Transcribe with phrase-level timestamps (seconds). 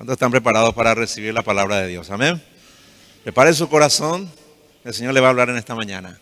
[0.00, 2.08] ¿Cuántos están preparados para recibir la palabra de Dios?
[2.08, 2.42] Amén.
[3.22, 4.32] Prepare su corazón,
[4.82, 6.18] el Señor le va a hablar en esta mañana.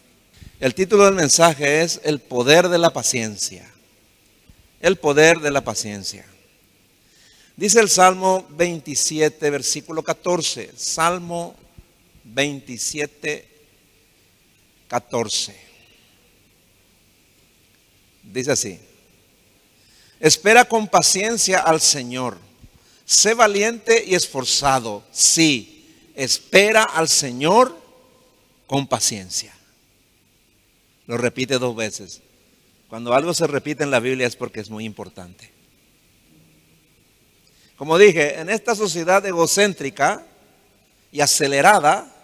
[0.59, 3.71] El título del mensaje es El poder de la paciencia.
[4.81, 6.27] El poder de la paciencia.
[7.55, 10.73] Dice el Salmo 27, versículo 14.
[10.75, 11.55] Salmo
[12.25, 13.49] 27,
[14.89, 15.57] 14.
[18.25, 18.81] Dice así.
[20.19, 22.48] Espera con paciencia al Señor.
[23.09, 25.03] Sé valiente y esforzado.
[25.11, 27.75] Sí, espera al Señor
[28.67, 29.55] con paciencia.
[31.07, 32.21] Lo repite dos veces.
[32.91, 35.51] Cuando algo se repite en la Biblia es porque es muy importante.
[37.79, 40.27] Como dije, en esta sociedad egocéntrica
[41.11, 42.15] y acelerada,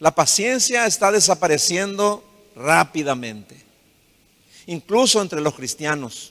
[0.00, 2.24] la paciencia está desapareciendo
[2.56, 3.64] rápidamente,
[4.66, 6.29] incluso entre los cristianos.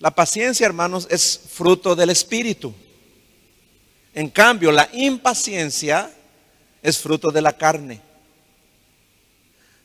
[0.00, 2.74] La paciencia, hermanos, es fruto del Espíritu.
[4.14, 6.10] En cambio, la impaciencia
[6.82, 8.00] es fruto de la carne,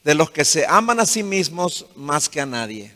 [0.06, 2.94] de los que se aman a sí mismos más que a nadie.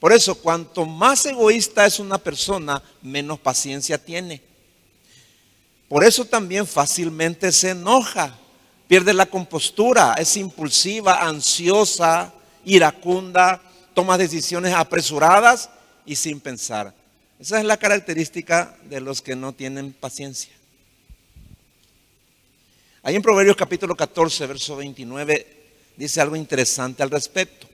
[0.00, 4.40] Por eso, cuanto más egoísta es una persona, menos paciencia tiene.
[5.86, 8.38] Por eso también fácilmente se enoja,
[8.88, 12.32] pierde la compostura, es impulsiva, ansiosa,
[12.64, 13.60] iracunda,
[13.92, 15.70] toma decisiones apresuradas
[16.06, 16.94] y sin pensar.
[17.38, 20.52] Esa es la característica de los que no tienen paciencia.
[23.02, 25.46] Ahí en Proverbios capítulo 14, verso 29,
[25.96, 27.68] dice algo interesante al respecto.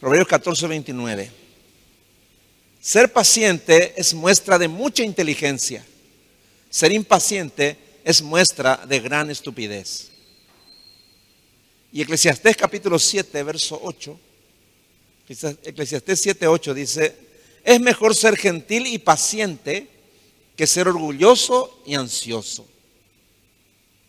[0.00, 1.30] Proverbios 14, 29.
[2.80, 5.84] Ser paciente es muestra de mucha inteligencia.
[6.68, 10.10] Ser impaciente es muestra de gran estupidez.
[11.92, 14.20] Y Eclesiastés capítulo 7, verso 8.
[15.28, 17.16] Eclesiastés 7, 8 dice,
[17.64, 19.88] es mejor ser gentil y paciente
[20.56, 22.66] que ser orgulloso y ansioso.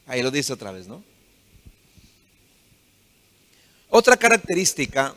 [0.06, 1.04] Ahí lo dice otra vez, ¿no?
[3.90, 5.16] Otra característica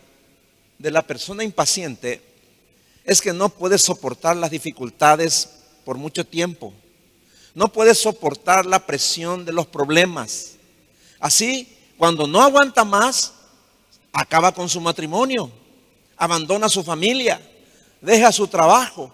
[0.79, 2.23] de la persona impaciente
[3.05, 5.51] es que no puede soportar las dificultades
[5.85, 6.73] por mucho tiempo.
[7.55, 10.53] No puede soportar la presión de los problemas.
[11.19, 13.35] Así, cuando no aguanta más,
[14.13, 15.51] acaba con su matrimonio,
[16.21, 17.41] abandona su familia,
[18.03, 19.13] deja su trabajo,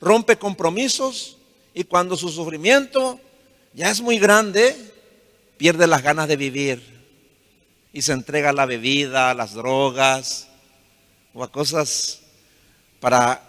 [0.00, 1.36] rompe compromisos
[1.74, 3.18] y cuando su sufrimiento
[3.74, 4.76] ya es muy grande,
[5.56, 6.82] pierde las ganas de vivir
[7.92, 10.46] y se entrega a la bebida, a las drogas,
[11.34, 12.20] o a cosas
[13.00, 13.42] para,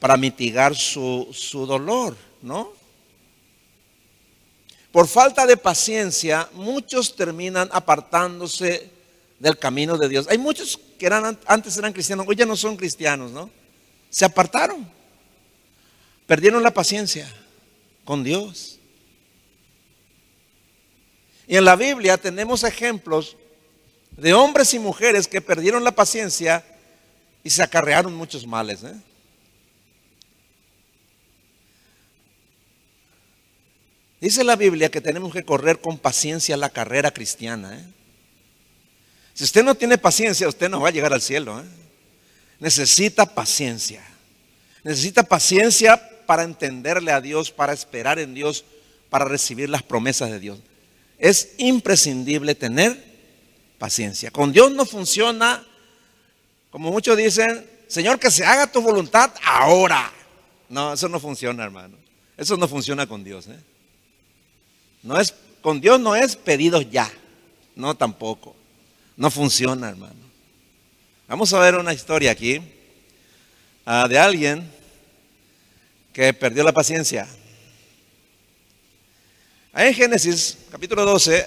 [0.00, 2.72] para mitigar su, su dolor, ¿no?
[4.90, 8.90] Por falta de paciencia, muchos terminan apartándose
[9.38, 10.26] del camino de Dios.
[10.30, 13.50] Hay muchos que eran, antes eran cristianos, hoy ya no son cristianos, ¿no?
[14.08, 14.88] Se apartaron.
[16.28, 17.28] Perdieron la paciencia
[18.04, 18.78] con Dios.
[21.48, 23.36] Y en la Biblia tenemos ejemplos
[24.12, 26.64] de hombres y mujeres que perdieron la paciencia
[27.42, 28.84] y se acarrearon muchos males.
[28.84, 28.94] ¿eh?
[34.20, 37.76] Dice la Biblia que tenemos que correr con paciencia la carrera cristiana.
[37.76, 37.84] ¿eh?
[39.34, 41.60] Si usted no tiene paciencia, usted no va a llegar al cielo.
[41.60, 41.64] ¿eh?
[42.58, 44.02] Necesita paciencia.
[44.84, 48.64] Necesita paciencia para entenderle a Dios, para esperar en Dios,
[49.10, 50.60] para recibir las promesas de Dios.
[51.18, 53.02] Es imprescindible tener
[53.78, 54.30] paciencia.
[54.30, 55.64] Con Dios no funciona
[56.72, 60.10] como muchos dicen, Señor, que se haga tu voluntad ahora.
[60.70, 61.98] No, eso no funciona, hermano.
[62.34, 63.46] Eso no funciona con Dios.
[63.46, 63.60] ¿eh?
[65.02, 67.12] No es, con Dios no es pedidos ya.
[67.76, 68.56] No, tampoco.
[69.22, 70.16] No funciona, hermano.
[71.28, 72.60] Vamos a ver una historia aquí
[73.86, 74.68] ah, de alguien
[76.12, 77.28] que perdió la paciencia.
[79.72, 81.46] Ahí en Génesis capítulo 12,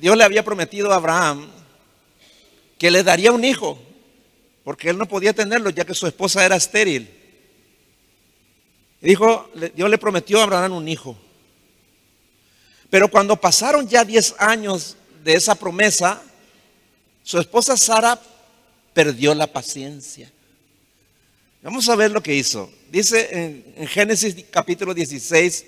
[0.00, 1.46] Dios le había prometido a Abraham
[2.78, 3.78] que le daría un hijo
[4.64, 7.10] porque él no podía tenerlo ya que su esposa era estéril.
[9.02, 11.18] dijo, Dios le prometió a Abraham un hijo.
[12.88, 16.22] Pero cuando pasaron ya 10 años de esa promesa,
[17.24, 18.20] su esposa Sara
[18.92, 20.30] perdió la paciencia.
[21.62, 22.70] Vamos a ver lo que hizo.
[22.90, 25.64] Dice en, Génesis capítulo 16,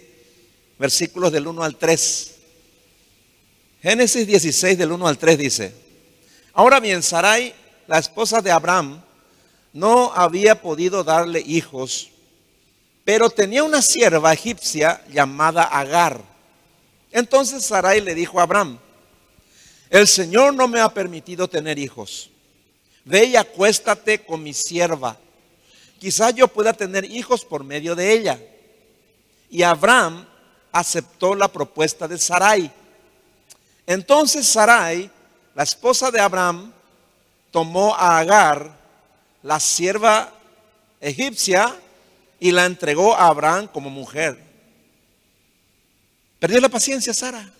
[0.78, 2.34] versículos del 1 al 3.
[3.82, 5.72] Génesis 16 del 1 al 3 dice,
[6.52, 7.54] ahora bien, Sarai
[7.86, 9.02] la esposa de Abraham,
[9.72, 12.10] no había podido darle hijos,
[13.04, 16.20] pero tenía una sierva egipcia llamada Agar.
[17.12, 18.78] Entonces Sarai le dijo a Abraham,
[19.90, 22.30] el Señor no me ha permitido tener hijos.
[23.04, 25.16] Ve y acuéstate con mi sierva.
[25.98, 28.38] quizás yo pueda tener hijos por medio de ella.
[29.50, 30.26] Y Abraham
[30.72, 32.70] aceptó la propuesta de Sarai.
[33.86, 35.10] Entonces Sarai,
[35.54, 36.72] la esposa de Abraham,
[37.50, 38.76] tomó a Agar,
[39.42, 40.32] la sierva
[41.00, 41.74] egipcia,
[42.38, 44.38] y la entregó a Abraham como mujer.
[46.38, 47.50] Perdió la paciencia, Sara.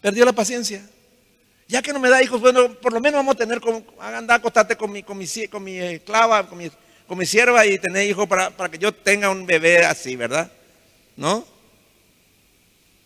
[0.00, 0.88] Perdió la paciencia.
[1.68, 4.34] Ya que no me da hijos, bueno, por lo menos vamos a tener, como, anda
[4.34, 6.70] a acostarte con mi, con mi, con mi esclava, con mi,
[7.08, 10.50] con mi sierva y tener hijos para, para que yo tenga un bebé así, ¿verdad?
[11.16, 11.44] ¿No?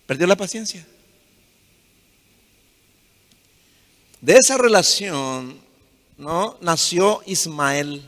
[0.06, 0.86] Perdió la paciencia.
[4.20, 5.58] De esa relación,
[6.18, 6.58] ¿no?
[6.60, 8.02] Nació Ismael,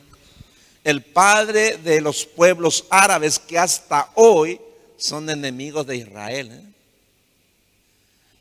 [0.85, 4.61] el padre de los pueblos árabes que hasta hoy
[4.99, 6.51] son enemigos de Israel.
[6.53, 6.73] ¿eh?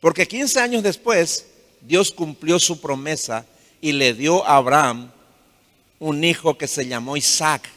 [0.00, 1.46] Porque 15 años después,
[1.82, 3.46] Dios cumplió su promesa
[3.80, 5.10] y le dio a Abraham
[5.98, 7.68] un hijo que se llamó Isaac.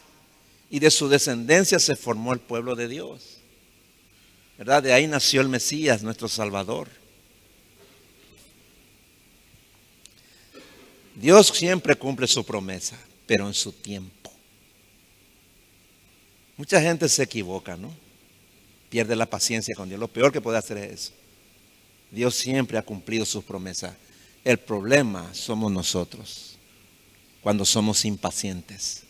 [0.70, 3.38] Y de su descendencia se formó el pueblo de Dios.
[4.58, 4.84] ¿Verdad?
[4.84, 6.90] De ahí nació el Mesías, nuestro Salvador.
[11.16, 14.32] Dios siempre cumple su promesa, pero en su tiempo.
[16.58, 17.94] Mucha gente se equivoca, ¿no?
[18.90, 20.00] Pierde la paciencia con Dios.
[20.00, 21.14] Lo peor que puede hacer es eso.
[22.16, 23.94] Dios siempre ha cumplido sus promesas.
[24.46, 26.56] El problema somos nosotros
[27.42, 29.04] cuando somos impacientes.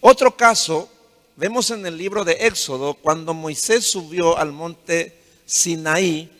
[0.00, 0.88] Otro caso,
[1.34, 6.30] vemos en el libro de Éxodo, cuando Moisés subió al monte Sinaí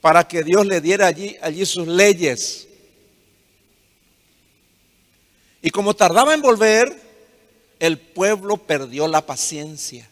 [0.00, 2.68] para que Dios le diera allí, allí sus leyes.
[5.60, 6.98] Y como tardaba en volver,
[7.80, 10.08] el pueblo perdió la paciencia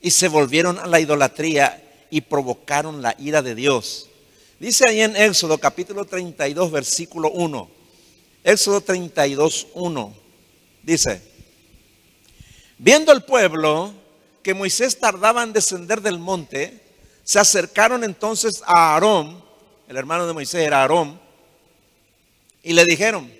[0.00, 1.82] y se volvieron a la idolatría
[2.12, 4.10] y provocaron la ira de Dios.
[4.60, 7.70] Dice ahí en Éxodo capítulo 32 versículo 1.
[8.44, 10.14] Éxodo 32, 1.
[10.82, 11.22] Dice,
[12.76, 13.94] viendo el pueblo
[14.42, 16.82] que Moisés tardaba en descender del monte,
[17.24, 19.42] se acercaron entonces a Aarón,
[19.88, 21.18] el hermano de Moisés era Aarón,
[22.62, 23.32] y le dijeron,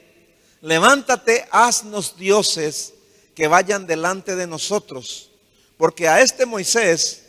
[0.62, 2.94] levántate, haznos dioses
[3.34, 5.30] que vayan delante de nosotros,
[5.76, 7.21] porque a este Moisés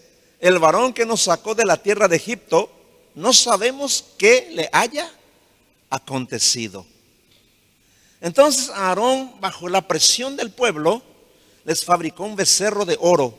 [0.43, 2.69] el varón que nos sacó de la tierra de Egipto,
[3.15, 5.09] no sabemos qué le haya
[5.89, 6.85] acontecido.
[8.19, 11.01] Entonces Aarón, bajo la presión del pueblo,
[11.63, 13.33] les fabricó un becerro de oro,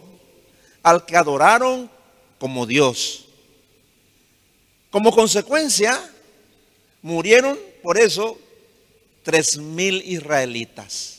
[0.83, 1.91] al que adoraron
[2.39, 3.27] como Dios.
[4.91, 6.11] Como consecuencia,
[7.03, 8.39] murieron por eso
[9.23, 11.19] tres mil israelitas.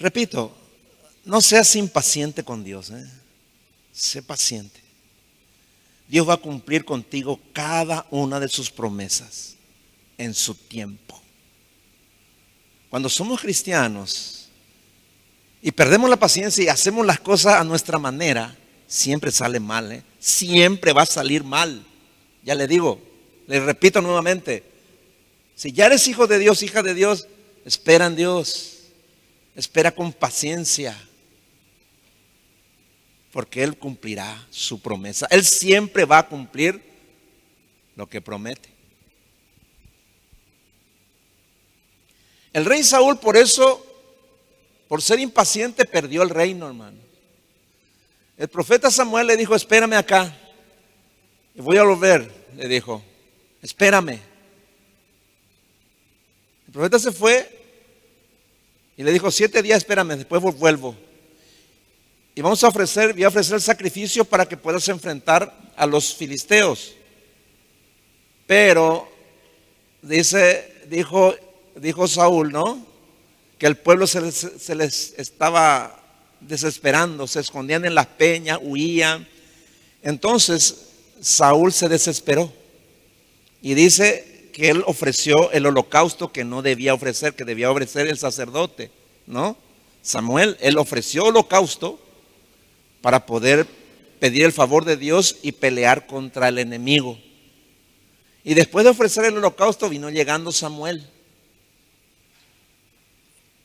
[0.00, 0.63] Repito,
[1.24, 2.90] no seas impaciente con Dios.
[2.90, 3.06] ¿eh?
[3.92, 4.80] Sé paciente.
[6.08, 9.54] Dios va a cumplir contigo cada una de sus promesas
[10.18, 11.20] en su tiempo.
[12.90, 14.48] Cuando somos cristianos
[15.62, 18.56] y perdemos la paciencia y hacemos las cosas a nuestra manera,
[18.86, 19.92] siempre sale mal.
[19.92, 20.02] ¿eh?
[20.18, 21.84] Siempre va a salir mal.
[22.44, 23.00] Ya le digo,
[23.46, 24.62] le repito nuevamente,
[25.56, 27.28] si ya eres hijo de Dios, hija de Dios,
[27.64, 28.70] espera en Dios.
[29.56, 30.96] Espera con paciencia
[33.34, 35.26] porque Él cumplirá su promesa.
[35.28, 36.80] Él siempre va a cumplir
[37.96, 38.68] lo que promete.
[42.52, 43.84] El rey Saúl por eso,
[44.86, 46.96] por ser impaciente, perdió el reino, hermano.
[48.38, 50.32] El profeta Samuel le dijo, espérame acá.
[51.56, 53.02] Y voy a volver, le dijo,
[53.62, 54.20] espérame.
[56.68, 57.50] El profeta se fue
[58.96, 60.94] y le dijo, siete días, espérame, después vuelvo.
[62.34, 66.14] Y vamos a ofrecer, voy a ofrecer el sacrificio para que puedas enfrentar a los
[66.14, 66.94] filisteos.
[68.46, 69.08] Pero
[70.02, 71.34] dice, dijo,
[71.76, 72.84] dijo Saúl, ¿no?
[73.56, 76.02] Que el pueblo se les, se les estaba
[76.40, 79.28] desesperando, se escondían en las peñas, huían.
[80.02, 80.88] Entonces
[81.20, 82.52] Saúl se desesperó
[83.62, 88.18] y dice que él ofreció el holocausto que no debía ofrecer, que debía ofrecer el
[88.18, 88.90] sacerdote,
[89.26, 89.56] ¿no?
[90.02, 92.03] Samuel, él ofreció holocausto
[93.04, 93.66] para poder
[94.18, 97.18] pedir el favor de Dios y pelear contra el enemigo.
[98.42, 101.06] Y después de ofrecer el holocausto vino llegando Samuel.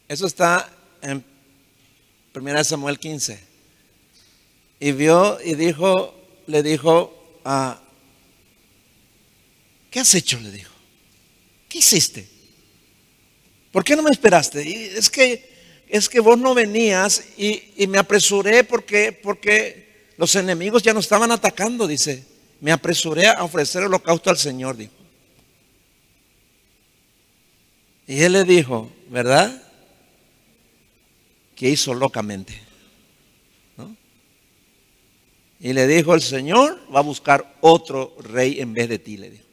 [0.10, 0.69] Eso está
[1.01, 1.24] en
[2.36, 3.41] 1 Samuel 15.
[4.81, 6.13] Y vio y dijo,
[6.46, 7.79] le dijo, ah,
[9.89, 10.38] ¿qué has hecho?
[10.41, 10.74] Le dijo.
[11.69, 12.27] ¿Qué hiciste?
[13.72, 14.67] ¿Por qué no me esperaste?
[14.67, 15.49] Y es que
[15.89, 21.31] es que vos no venías y, me apresuré porque, porque los enemigos ya nos estaban
[21.31, 22.24] atacando, dice.
[22.62, 24.93] Me apresuré a ofrecer el holocausto al Señor, dijo.
[28.05, 29.63] Y él le dijo, ¿verdad?
[31.55, 32.62] Que hizo locamente.
[35.60, 39.31] Y le dijo, el Señor va a buscar otro rey en vez de ti, le
[39.31, 39.43] dijo.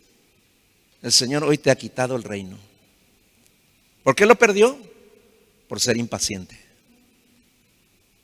[1.02, 2.56] El Señor hoy te ha quitado el reino.
[4.02, 4.78] ¿Por qué lo perdió?
[5.68, 6.56] Por ser impaciente.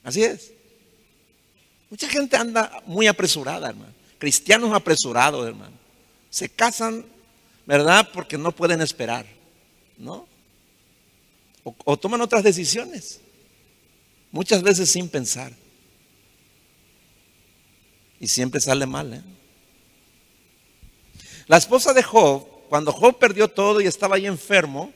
[0.03, 0.53] Así es.
[1.91, 3.93] Mucha gente anda muy apresurada, hermano.
[4.19, 5.77] Cristianos apresurados, hermano.
[6.31, 7.05] Se casan,
[7.67, 8.09] ¿verdad?
[8.13, 9.27] Porque no pueden esperar,
[9.99, 10.27] ¿no?
[11.65, 13.21] O, toman otras decisiones.
[14.31, 15.53] Muchas veces sin pensar.
[18.19, 19.23] Y siempre sale mal, ¿eh?
[21.47, 24.93] La esposa de Job, cuando Job perdió todo y estaba ahí enfermo,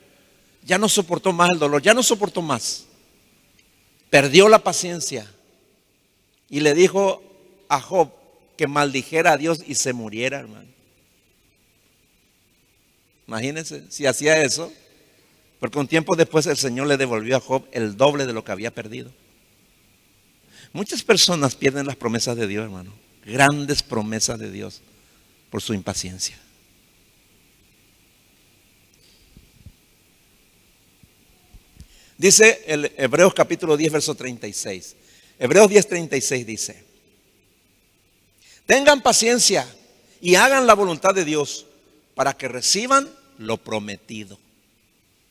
[0.66, 2.86] ya no soportó más el dolor, ya no soportó más.
[4.10, 5.30] Perdió la paciencia
[6.50, 7.22] y le dijo
[7.68, 8.10] a Job
[8.56, 10.68] que maldijera a Dios y se muriera, hermano.
[13.28, 14.72] Imagínense si hacía eso,
[15.60, 18.52] porque un tiempo después el Señor le devolvió a Job el doble de lo que
[18.52, 19.12] había perdido.
[20.72, 22.92] Muchas personas pierden las promesas de Dios, hermano.
[23.24, 24.82] Grandes promesas de Dios
[25.50, 26.38] por su impaciencia.
[32.18, 34.96] Dice el Hebreos capítulo 10, verso 36.
[35.38, 36.84] Hebreos 10, 36 dice,
[38.64, 39.66] tengan paciencia
[40.20, 41.66] y hagan la voluntad de Dios
[42.14, 43.08] para que reciban
[43.38, 44.38] lo prometido.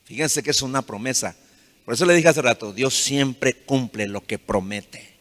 [0.04, 1.34] Fíjense que es una promesa.
[1.84, 5.14] Por eso le dije hace rato, Dios siempre cumple lo que promete.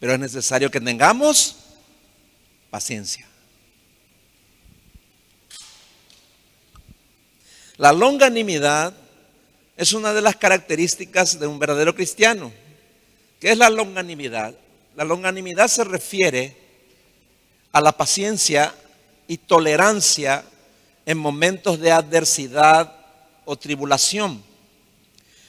[0.00, 1.56] Pero es necesario que tengamos
[2.70, 3.26] paciencia.
[7.76, 9.03] La longanimidad
[9.76, 12.52] es una de las características de un verdadero cristiano.
[13.40, 14.54] ¿Qué es la longanimidad?
[14.96, 16.56] La longanimidad se refiere
[17.72, 18.74] a la paciencia
[19.26, 20.44] y tolerancia
[21.06, 22.94] en momentos de adversidad
[23.44, 24.42] o tribulación.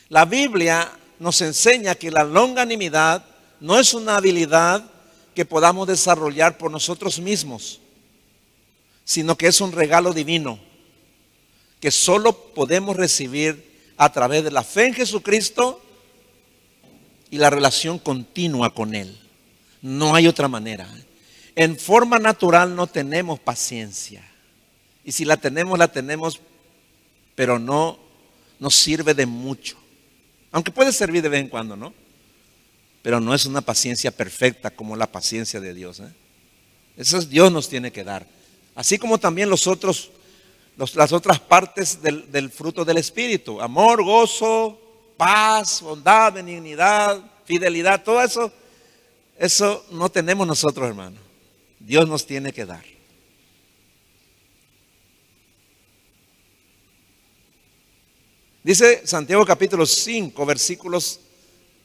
[0.09, 3.23] La Biblia nos enseña que la longanimidad
[3.59, 4.83] no es una habilidad
[5.33, 7.79] que podamos desarrollar por nosotros mismos,
[9.03, 10.59] sino que es un regalo divino
[11.79, 15.81] que solo podemos recibir a través de la fe en Jesucristo
[17.29, 19.17] y la relación continua con Él.
[19.81, 20.87] No hay otra manera.
[21.55, 24.23] En forma natural no tenemos paciencia.
[25.03, 26.41] Y si la tenemos, la tenemos,
[27.35, 27.99] pero no
[28.59, 29.77] nos sirve de mucho.
[30.51, 31.93] Aunque puede servir de vez en cuando, ¿no?
[33.01, 35.99] Pero no es una paciencia perfecta como la paciencia de Dios.
[35.99, 36.11] ¿eh?
[36.97, 38.25] Eso es Dios nos tiene que dar.
[38.73, 40.11] Así como también los otros
[40.77, 43.61] las otras partes del, fruto del Espíritu.
[43.61, 44.79] Amor, gozo,
[45.17, 48.51] paz, bondad, benignidad, fidelidad, todo eso,
[49.37, 51.17] eso no tenemos nosotros, hermano.
[51.79, 52.83] Dios nos tiene que dar.
[58.63, 61.19] Dice Santiago capítulo 5, versículos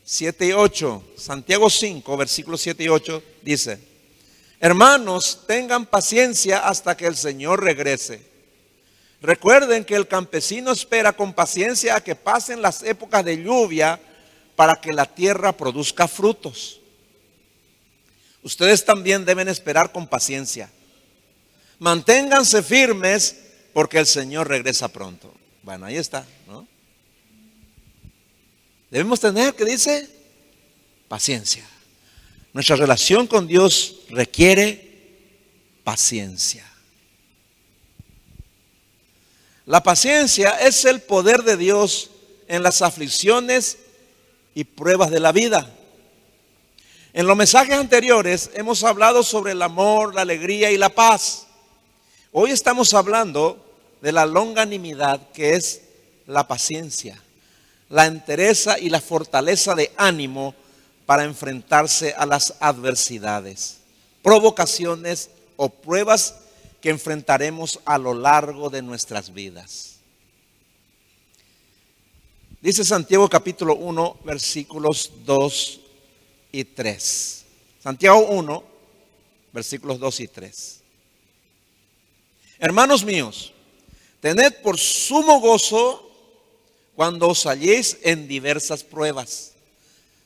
[0.02, 1.04] 7 y 8.
[1.14, 3.78] Santiago 5, versículos 7 y 8 dice,
[4.58, 8.30] hermanos, tengan paciencia hasta que el Señor regrese.
[9.22, 14.00] Recuerden que el campesino espera con paciencia a que pasen las épocas de lluvia
[14.56, 16.80] para que la tierra produzca frutos.
[18.42, 20.70] Ustedes también deben esperar con paciencia.
[21.78, 23.36] Manténganse firmes
[23.74, 25.32] porque el Señor regresa pronto.
[25.62, 26.66] Bueno, ahí está, ¿no?
[28.90, 30.08] Debemos tener, ¿qué dice?
[31.08, 31.64] Paciencia.
[32.52, 34.90] Nuestra relación con Dios requiere
[35.84, 36.69] paciencia.
[39.70, 42.10] La paciencia es el poder de Dios
[42.48, 43.78] en las aflicciones
[44.52, 45.72] y pruebas de la vida.
[47.12, 51.46] En los mensajes anteriores hemos hablado sobre el amor, la alegría y la paz.
[52.32, 53.64] Hoy estamos hablando
[54.00, 55.82] de la longanimidad, que es
[56.26, 57.22] la paciencia,
[57.88, 60.52] la entereza y la fortaleza de ánimo
[61.06, 63.76] para enfrentarse a las adversidades,
[64.20, 66.34] provocaciones o pruebas
[66.80, 69.96] que enfrentaremos a lo largo de nuestras vidas.
[72.60, 75.80] Dice Santiago capítulo 1, versículos 2
[76.52, 77.44] y 3.
[77.82, 78.64] Santiago 1,
[79.52, 80.80] versículos 2 y 3.
[82.58, 83.52] Hermanos míos,
[84.20, 86.06] tened por sumo gozo
[86.94, 89.52] cuando os halléis en diversas pruebas,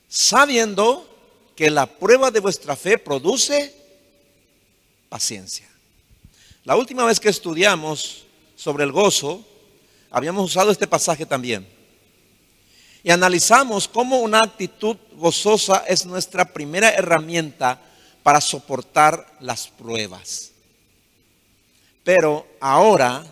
[0.08, 1.08] sabiendo
[1.54, 3.73] que la prueba de vuestra fe produce
[5.08, 5.74] paciencia.
[6.64, 8.25] La última vez que estudiamos
[8.56, 9.44] sobre el gozo,
[10.11, 11.66] habíamos usado este pasaje también.
[13.02, 17.80] Y analizamos cómo una actitud gozosa es nuestra primera herramienta
[18.23, 20.52] para soportar las pruebas.
[22.02, 23.25] Pero ahora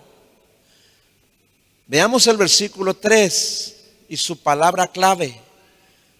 [1.92, 3.76] Veamos el versículo 3
[4.08, 5.38] y su palabra clave.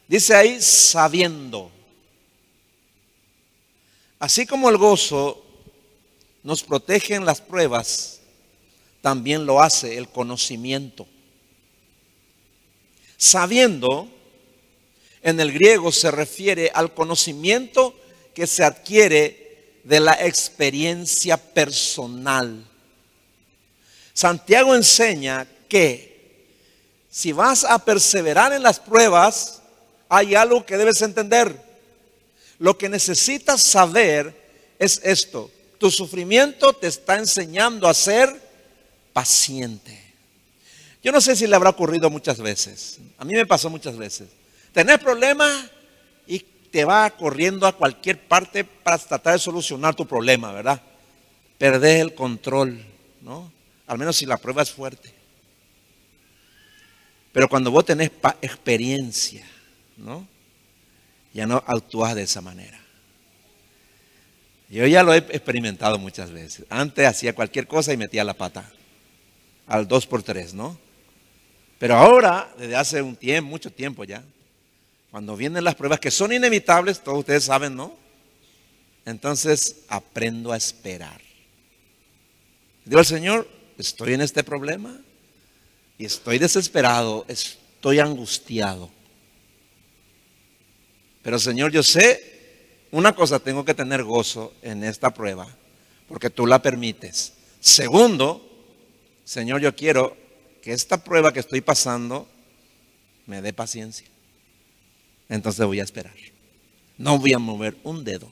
[0.07, 1.71] Dice ahí, sabiendo.
[4.19, 5.43] Así como el gozo
[6.43, 8.21] nos protege en las pruebas,
[9.01, 11.07] también lo hace el conocimiento.
[13.17, 14.09] Sabiendo,
[15.23, 17.95] en el griego se refiere al conocimiento
[18.35, 22.65] que se adquiere de la experiencia personal.
[24.15, 26.13] Santiago enseña que
[27.11, 29.63] si vas a perseverar en las pruebas,
[30.09, 31.61] hay algo que debes entender.
[32.59, 34.35] Lo que necesitas saber
[34.79, 35.51] es esto.
[35.83, 38.41] Tu sufrimiento te está enseñando a ser
[39.13, 40.01] paciente.
[41.03, 43.01] Yo no sé si le habrá ocurrido muchas veces.
[43.19, 44.29] A mí me pasó muchas veces.
[44.73, 45.73] Tener problemas
[46.25, 50.81] y te va corriendo a cualquier parte para tratar de solucionar tu problema, ¿verdad?
[51.59, 52.81] Perder el control,
[53.21, 53.53] ¿no?
[53.89, 55.13] Al menos si la prueba es fuerte.
[57.33, 59.45] Pero cuando vos tenés experiencia,
[59.97, 60.29] ¿no?
[61.35, 62.82] Ya no actúas de esa manera.
[64.73, 66.65] Yo ya lo he experimentado muchas veces.
[66.71, 68.73] Antes hacía cualquier cosa y metía la pata.
[69.67, 70.79] Al dos por tres, ¿no?
[71.79, 74.25] Pero ahora, desde hace un tiempo, mucho tiempo ya,
[75.11, 77.95] cuando vienen las pruebas que son inevitables, todos ustedes saben, ¿no?
[79.05, 81.21] Entonces aprendo a esperar.
[82.87, 84.99] Digo al Señor, estoy en este problema
[85.99, 88.91] y estoy desesperado, estoy angustiado.
[91.21, 92.32] Pero Señor, yo sé,
[92.93, 95.49] una cosa, tengo que tener gozo en esta prueba,
[96.07, 97.33] porque tú la permites.
[97.59, 98.49] Segundo,
[99.25, 100.17] Señor, yo quiero
[100.63, 102.29] que esta prueba que estoy pasando
[103.27, 104.07] me dé paciencia.
[105.29, 106.15] Entonces voy a esperar.
[106.99, 108.31] No voy a mover un dedo.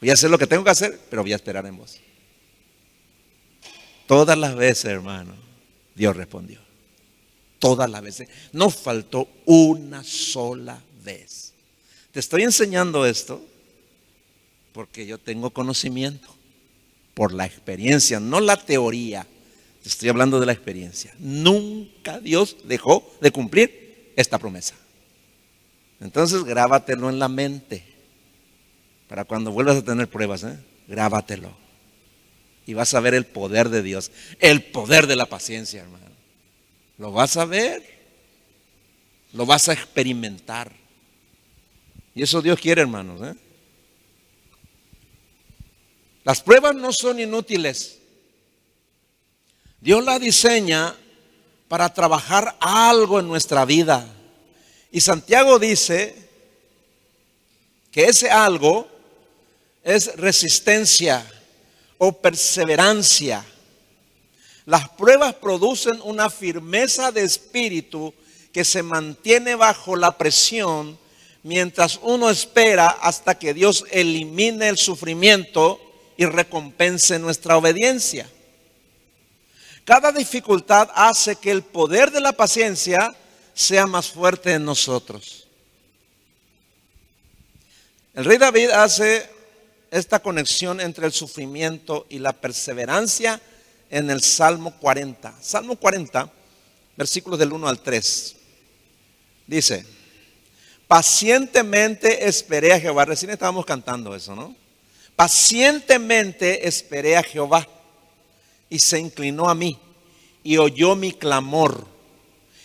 [0.00, 2.00] Voy a hacer lo que tengo que hacer, pero voy a esperar en vos.
[4.08, 5.36] Todas las veces, hermano,
[5.94, 6.60] Dios respondió.
[7.60, 8.28] Todas las veces.
[8.50, 11.51] No faltó una sola vez.
[12.12, 13.44] Te estoy enseñando esto
[14.72, 16.28] porque yo tengo conocimiento
[17.14, 19.26] por la experiencia, no la teoría.
[19.82, 21.14] Te estoy hablando de la experiencia.
[21.18, 24.74] Nunca Dios dejó de cumplir esta promesa.
[26.00, 27.84] Entonces grábatelo en la mente
[29.08, 30.58] para cuando vuelvas a tener pruebas, ¿eh?
[30.88, 31.54] grábatelo.
[32.66, 36.04] Y vas a ver el poder de Dios, el poder de la paciencia, hermano.
[36.98, 37.82] Lo vas a ver,
[39.32, 40.81] lo vas a experimentar.
[42.14, 43.20] Y eso Dios quiere, hermanos.
[43.22, 43.34] ¿eh?
[46.24, 47.98] Las pruebas no son inútiles.
[49.80, 50.94] Dios la diseña
[51.68, 54.06] para trabajar algo en nuestra vida.
[54.90, 56.14] Y Santiago dice
[57.90, 58.88] que ese algo
[59.82, 61.26] es resistencia
[61.98, 63.44] o perseverancia.
[64.66, 68.14] Las pruebas producen una firmeza de espíritu
[68.52, 70.98] que se mantiene bajo la presión
[71.42, 75.80] mientras uno espera hasta que Dios elimine el sufrimiento
[76.16, 78.28] y recompense nuestra obediencia.
[79.84, 83.14] Cada dificultad hace que el poder de la paciencia
[83.54, 85.48] sea más fuerte en nosotros.
[88.14, 89.28] El rey David hace
[89.90, 93.40] esta conexión entre el sufrimiento y la perseverancia
[93.90, 95.34] en el Salmo 40.
[95.40, 96.30] Salmo 40,
[96.96, 98.36] versículos del 1 al 3.
[99.46, 99.84] Dice,
[100.92, 103.06] pacientemente esperé a Jehová.
[103.06, 104.54] Recién estábamos cantando eso, ¿no?
[105.16, 107.66] Pacientemente esperé a Jehová
[108.68, 109.78] y se inclinó a mí
[110.42, 111.86] y oyó mi clamor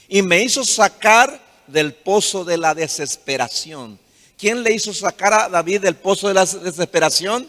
[0.09, 3.97] y me hizo sacar del pozo de la desesperación.
[4.37, 7.47] ¿Quién le hizo sacar a David del pozo de la desesperación?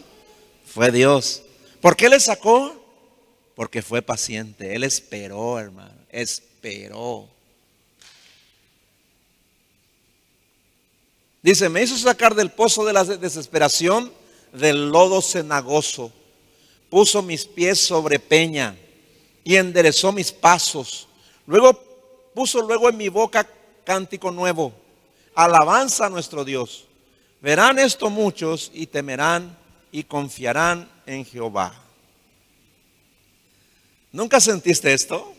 [0.65, 1.41] Fue Dios.
[1.81, 2.73] ¿Por qué le sacó?
[3.53, 4.73] Porque fue paciente.
[4.75, 5.99] Él esperó, hermano.
[6.07, 7.27] Esperó.
[11.41, 14.11] Dice, me hizo sacar del pozo de la desesperación,
[14.51, 16.11] del lodo cenagoso.
[16.89, 18.75] Puso mis pies sobre peña
[19.43, 21.07] y enderezó mis pasos.
[21.45, 21.81] Luego
[22.33, 23.47] puso luego en mi boca
[23.83, 24.73] cántico nuevo,
[25.33, 26.85] alabanza a nuestro Dios.
[27.41, 29.57] Verán esto muchos y temerán
[29.91, 31.73] y confiarán en Jehová.
[34.11, 35.33] ¿Nunca sentiste esto?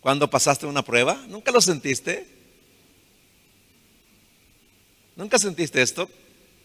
[0.00, 2.39] Cuando pasaste una prueba, ¿nunca lo sentiste?
[5.20, 6.08] ¿Nunca sentiste esto?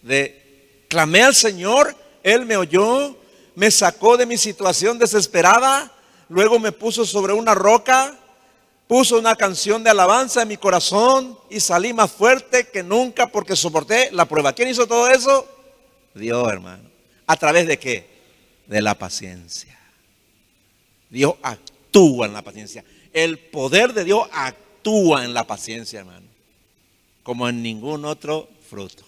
[0.02, 3.18] De clamé al Señor, Él me oyó,
[3.54, 5.92] me sacó de mi situación desesperada,
[6.30, 8.18] luego me puso sobre una roca
[8.88, 13.56] puso una canción de alabanza en mi corazón y salí más fuerte que nunca porque
[13.56, 14.54] soporté la prueba.
[14.54, 15.48] ¿Quién hizo todo eso?
[16.14, 16.90] Dios, hermano.
[17.28, 18.08] ¿A través de qué?
[18.68, 19.78] De la paciencia.
[21.10, 22.84] Dios actúa en la paciencia.
[23.12, 26.25] El poder de Dios actúa en la paciencia, hermano.
[27.26, 29.04] Como en ningún otro fruto.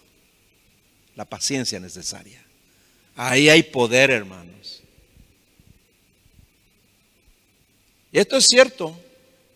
[1.16, 2.44] La paciencia necesaria.
[3.16, 4.82] Ahí hay poder, hermanos.
[8.12, 9.00] Y esto es cierto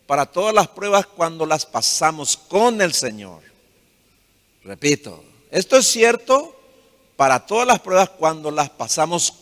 [0.06, 3.42] para todas las pruebas cuando las pasamos con el Señor.
[4.64, 6.56] Repito, esto es cierto
[7.16, 9.34] para todas las pruebas cuando las pasamos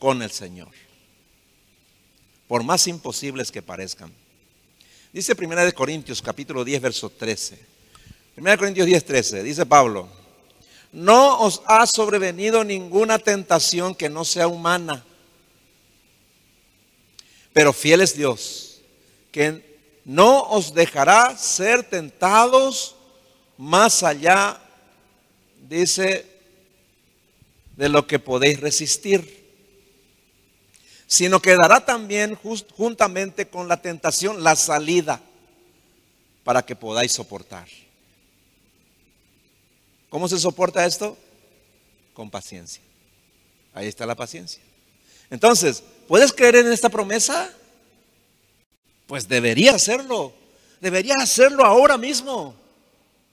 [0.00, 0.72] con el Señor.
[2.48, 4.12] Por más imposibles que parezcan.
[5.12, 7.75] Dice 1 Corintios capítulo 10 verso 13.
[8.36, 9.42] 1 Corintios 10 13.
[9.42, 10.08] Dice Pablo.
[10.92, 15.04] No os ha sobrevenido ninguna tentación que no sea humana.
[17.52, 18.82] Pero fiel es Dios,
[19.32, 22.94] que no os dejará ser tentados
[23.56, 24.60] más allá,
[25.68, 26.26] dice,
[27.76, 29.44] de lo que podéis resistir,
[31.06, 32.38] sino que dará también
[32.76, 35.20] juntamente con la tentación la salida
[36.44, 37.66] para que podáis soportar.
[40.08, 41.16] ¿Cómo se soporta esto?
[42.14, 42.82] Con paciencia.
[43.74, 44.62] Ahí está la paciencia.
[45.30, 47.52] Entonces, ¿puedes creer en esta promesa?
[49.06, 50.32] Pues debería hacerlo.
[50.80, 52.54] Debería hacerlo ahora mismo.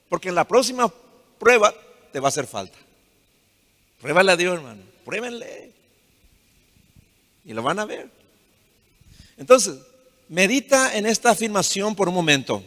[0.08, 0.92] Porque en la próxima
[1.38, 1.74] prueba
[2.12, 2.78] te va a hacer falta.
[4.00, 4.82] Pruébale a Dios, hermano.
[5.04, 5.72] Pruébenle.
[7.44, 8.10] Y lo van a ver.
[9.36, 9.78] Entonces,
[10.28, 12.62] medita en esta afirmación por un momento.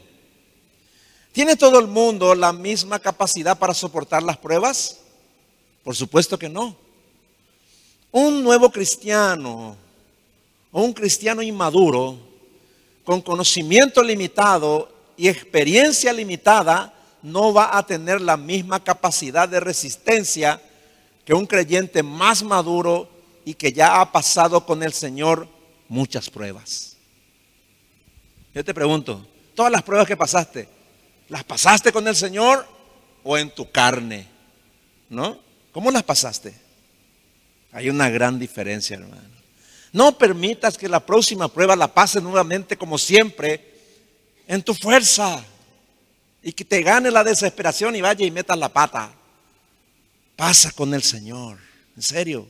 [1.32, 5.00] ¿Tiene todo el mundo la misma capacidad para soportar las pruebas?
[5.84, 6.76] Por supuesto que no.
[8.12, 9.78] Un nuevo cristiano
[10.72, 12.18] o un cristiano inmaduro
[13.04, 20.62] con conocimiento limitado y experiencia limitada no va a tener la misma capacidad de resistencia
[21.26, 23.10] que un creyente más maduro
[23.44, 25.48] y que ya ha pasado con el Señor
[25.88, 26.98] muchas pruebas.
[28.54, 30.68] Yo te pregunto, todas las pruebas que pasaste,
[31.30, 32.68] ¿las pasaste con el Señor
[33.24, 34.28] o en tu carne?
[35.10, 35.40] ¿No?
[35.72, 36.54] ¿Cómo las pasaste?
[37.72, 39.38] Hay una gran diferencia, hermano.
[39.92, 43.74] No permitas que la próxima prueba la pase nuevamente como siempre
[44.48, 45.44] en tu fuerza
[46.42, 49.12] y que te gane la desesperación y vaya y metas la pata.
[50.36, 51.58] Pasa con el Señor,
[51.96, 52.48] en serio,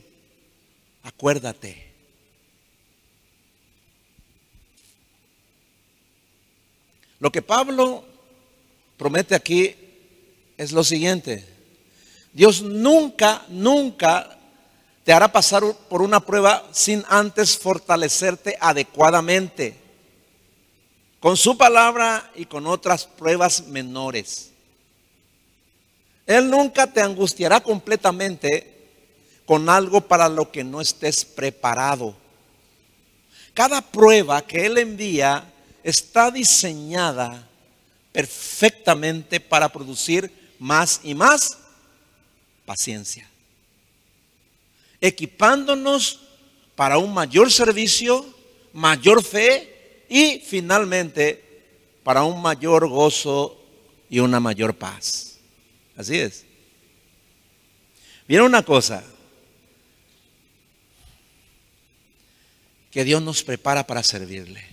[1.02, 1.88] acuérdate.
[7.20, 8.04] Lo que Pablo
[8.98, 9.74] promete aquí
[10.58, 11.46] es lo siguiente.
[12.32, 14.38] Dios nunca, nunca
[15.04, 19.88] te hará pasar por una prueba sin antes fortalecerte adecuadamente
[21.20, 24.50] con su palabra y con otras pruebas menores.
[26.26, 28.76] Él nunca te angustiará completamente
[29.46, 32.14] con algo para lo que no estés preparado.
[33.54, 35.50] Cada prueba que Él envía
[35.82, 37.47] está diseñada
[38.18, 41.56] perfectamente para producir más y más
[42.66, 43.28] paciencia
[45.00, 46.20] equipándonos
[46.74, 48.26] para un mayor servicio,
[48.72, 51.44] mayor fe y finalmente
[52.02, 53.56] para un mayor gozo
[54.10, 55.38] y una mayor paz.
[55.96, 56.44] Así es.
[58.26, 59.04] Viene una cosa,
[62.90, 64.64] que Dios nos prepara para servirle.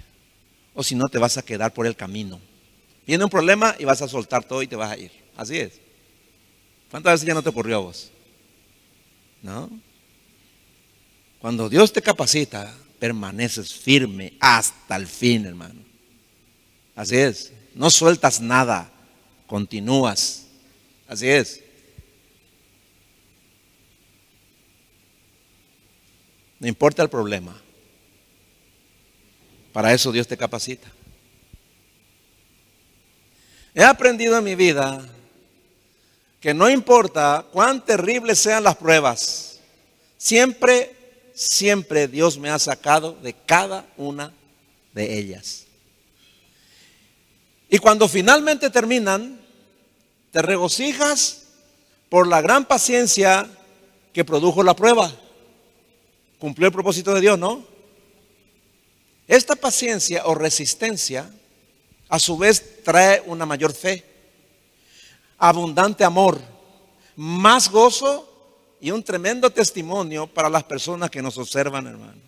[0.74, 2.40] O si no, te vas a quedar por el camino.
[3.06, 5.12] Viene un problema y vas a soltar todo y te vas a ir.
[5.38, 5.80] Así es.
[6.90, 8.12] ¿Cuántas veces ya no te ocurrió a vos?
[9.42, 9.70] ¿No?
[11.40, 15.82] Cuando Dios te capacita, permaneces firme hasta el fin, hermano.
[16.96, 17.54] Así es.
[17.76, 18.92] No sueltas nada,
[19.46, 20.48] continúas.
[21.08, 21.62] Así es.
[26.60, 27.62] No importa el problema.
[29.74, 30.90] Para eso Dios te capacita.
[33.76, 35.06] He aprendido en mi vida
[36.40, 39.60] que no importa cuán terribles sean las pruebas,
[40.18, 40.96] siempre
[41.36, 44.34] siempre Dios me ha sacado de cada una
[44.94, 45.66] de ellas.
[47.70, 49.40] Y cuando finalmente terminan,
[50.32, 51.44] te regocijas
[52.10, 53.50] por la gran paciencia
[54.14, 55.14] que produjo la prueba.
[56.40, 57.66] Cumplió el propósito de Dios, ¿no?
[59.28, 61.30] Esta paciencia o resistencia
[62.10, 64.04] a su vez trae una mayor fe,
[65.38, 66.40] abundante amor,
[67.16, 68.32] más gozo
[68.80, 72.22] y un tremendo testimonio para las personas que nos observan, hermano.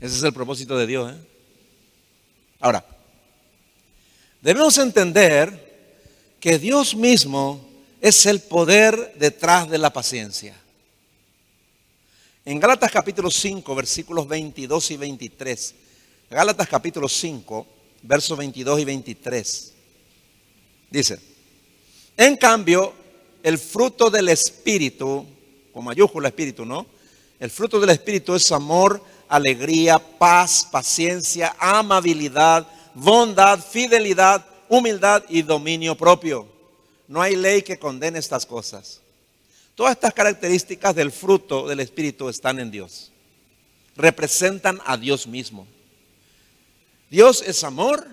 [0.00, 1.12] Ese es el propósito de Dios.
[1.12, 1.18] ¿eh?
[2.60, 2.84] Ahora,
[4.40, 5.68] debemos entender
[6.40, 7.68] que Dios mismo
[8.00, 10.56] es el poder detrás de la paciencia.
[12.46, 15.74] En Gálatas capítulo 5, versículos 22 y 23.
[16.30, 17.66] Gálatas capítulo 5,
[18.02, 19.72] versos 22 y 23.
[20.88, 21.18] Dice,
[22.16, 22.94] en cambio,
[23.42, 25.26] el fruto del Espíritu,
[25.72, 26.86] con mayúscula Espíritu, ¿no?
[27.40, 32.64] El fruto del Espíritu es amor, alegría, paz, paciencia, amabilidad,
[32.94, 36.46] bondad, fidelidad, humildad y dominio propio.
[37.08, 39.00] No hay ley que condene estas cosas.
[39.74, 43.10] Todas estas características del fruto del Espíritu están en Dios.
[43.96, 45.66] Representan a Dios mismo.
[47.10, 48.06] Dios es amor,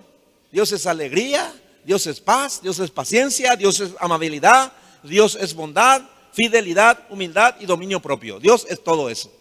[0.51, 1.53] Dios es alegría,
[1.86, 6.01] Dios es paz, Dios es paciencia, Dios es amabilidad, Dios es bondad,
[6.33, 8.39] fidelidad, humildad y dominio propio.
[8.39, 9.31] Dios es todo eso.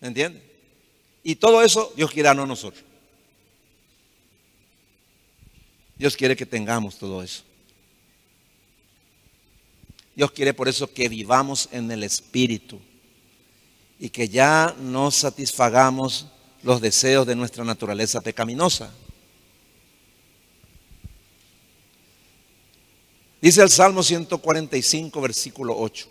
[0.00, 0.42] ¿Me?
[1.22, 2.84] Y todo eso Dios quiere a nosotros.
[5.96, 7.42] Dios quiere que tengamos todo eso.
[10.14, 12.80] Dios quiere por eso que vivamos en el Espíritu
[13.98, 16.28] y que ya no satisfagamos
[16.64, 18.90] los deseos de nuestra naturaleza pecaminosa.
[23.40, 26.08] Dice el Salmo 145, versículo 8.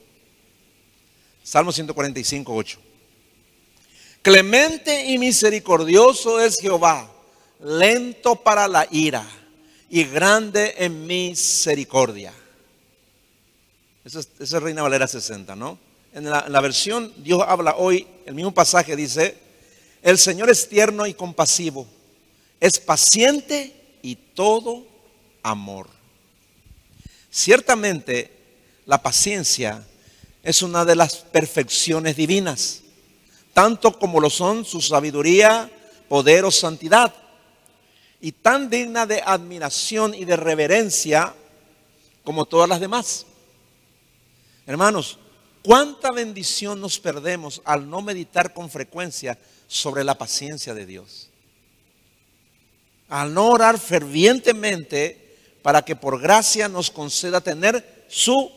[1.41, 2.79] Salmo 145, 8.
[4.21, 7.11] Clemente y misericordioso es Jehová,
[7.59, 9.25] lento para la ira
[9.89, 12.31] y grande en misericordia.
[14.05, 15.79] Esa es, Reina Valera 60, ¿no?
[16.13, 19.42] En la, en la versión Dios habla hoy, el mismo pasaje dice,
[20.03, 21.87] el Señor es tierno y compasivo,
[22.59, 24.85] es paciente y todo
[25.41, 25.87] amor.
[27.31, 28.29] Ciertamente,
[28.85, 29.81] la paciencia
[30.43, 32.81] es una de las perfecciones divinas,
[33.53, 35.71] tanto como lo son su sabiduría,
[36.09, 37.15] poder o santidad,
[38.19, 41.33] y tan digna de admiración y de reverencia
[42.25, 43.25] como todas las demás.
[44.67, 45.17] Hermanos,
[45.63, 51.29] cuánta bendición nos perdemos al no meditar con frecuencia sobre la paciencia de Dios.
[53.09, 58.51] Al no orar fervientemente para que por gracia nos conceda tener su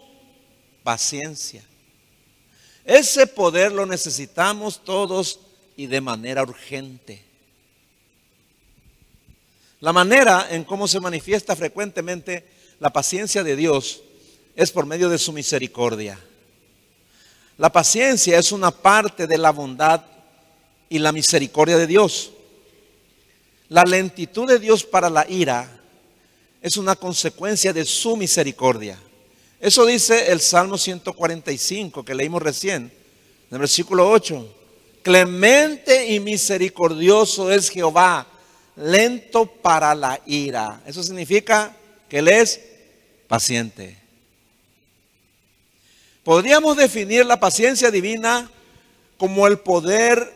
[0.82, 1.64] paciencia.
[2.84, 5.40] Ese poder lo necesitamos todos
[5.76, 7.24] y de manera urgente.
[9.80, 12.46] La manera en cómo se manifiesta frecuentemente
[12.78, 14.02] la paciencia de Dios
[14.54, 16.18] es por medio de su misericordia.
[17.58, 20.02] La paciencia es una parte de la bondad
[20.88, 22.32] y la misericordia de Dios.
[23.68, 25.80] La lentitud de Dios para la ira
[26.62, 28.98] es una consecuencia de su misericordia.
[29.60, 34.54] Eso dice el Salmo 145 que leímos recién, en el versículo 8.
[35.02, 38.26] Clemente y misericordioso es Jehová,
[38.76, 40.82] lento para la ira.
[40.86, 41.74] Eso significa
[42.08, 42.60] que Él es
[43.26, 43.96] paciente.
[46.22, 48.50] Podríamos definir la paciencia divina
[49.16, 50.35] como el poder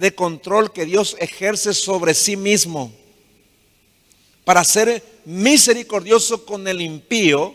[0.00, 2.90] de control que Dios ejerce sobre sí mismo
[4.46, 7.54] para ser misericordioso con el impío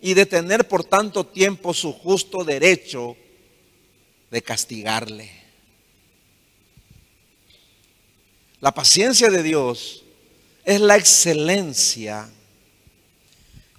[0.00, 3.16] y detener por tanto tiempo su justo derecho
[4.30, 5.28] de castigarle.
[8.60, 10.04] La paciencia de Dios
[10.64, 12.30] es la excelencia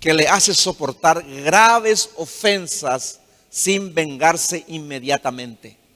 [0.02, 5.87] que le hace soportar graves ofensas sin vengarse inmediatamente.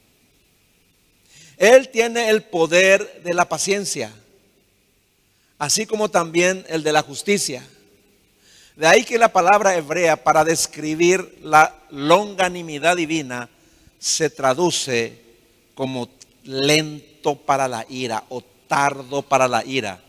[1.61, 4.11] Él tiene el poder de la paciencia,
[5.59, 7.63] así como también el de la justicia.
[8.75, 13.47] De ahí que la palabra hebrea para describir la longanimidad divina
[13.99, 15.21] se traduce
[15.75, 16.09] como
[16.45, 20.01] lento para la ira o tardo para la ira,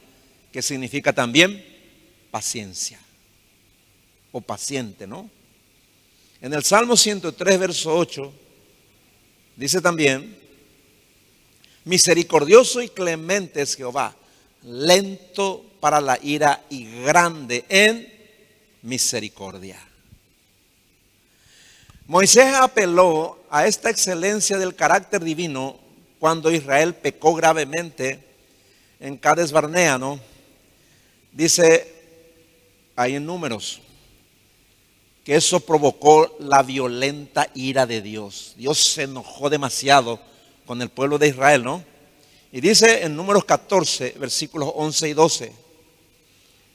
[0.50, 1.62] que significa también
[2.30, 2.98] paciencia
[4.32, 5.28] o paciente, ¿no?
[6.40, 8.32] En el Salmo 103, verso 8,
[9.58, 10.40] dice también,
[11.84, 14.14] misericordioso y clemente es Jehová,
[14.62, 18.12] lento para la ira y grande en
[18.82, 19.80] misericordia.
[22.06, 25.78] Moisés apeló a esta excelencia del carácter divino
[26.18, 28.22] cuando Israel pecó gravemente
[29.00, 30.20] en Cades Barnea, ¿no?
[31.32, 31.92] Dice
[32.94, 33.80] ahí en números
[35.24, 38.54] que eso provocó la violenta ira de Dios.
[38.56, 40.20] Dios se enojó demasiado
[40.72, 41.85] con el pueblo de Israel, ¿no?
[42.50, 45.52] Y dice en números 14, versículos 11 y 12.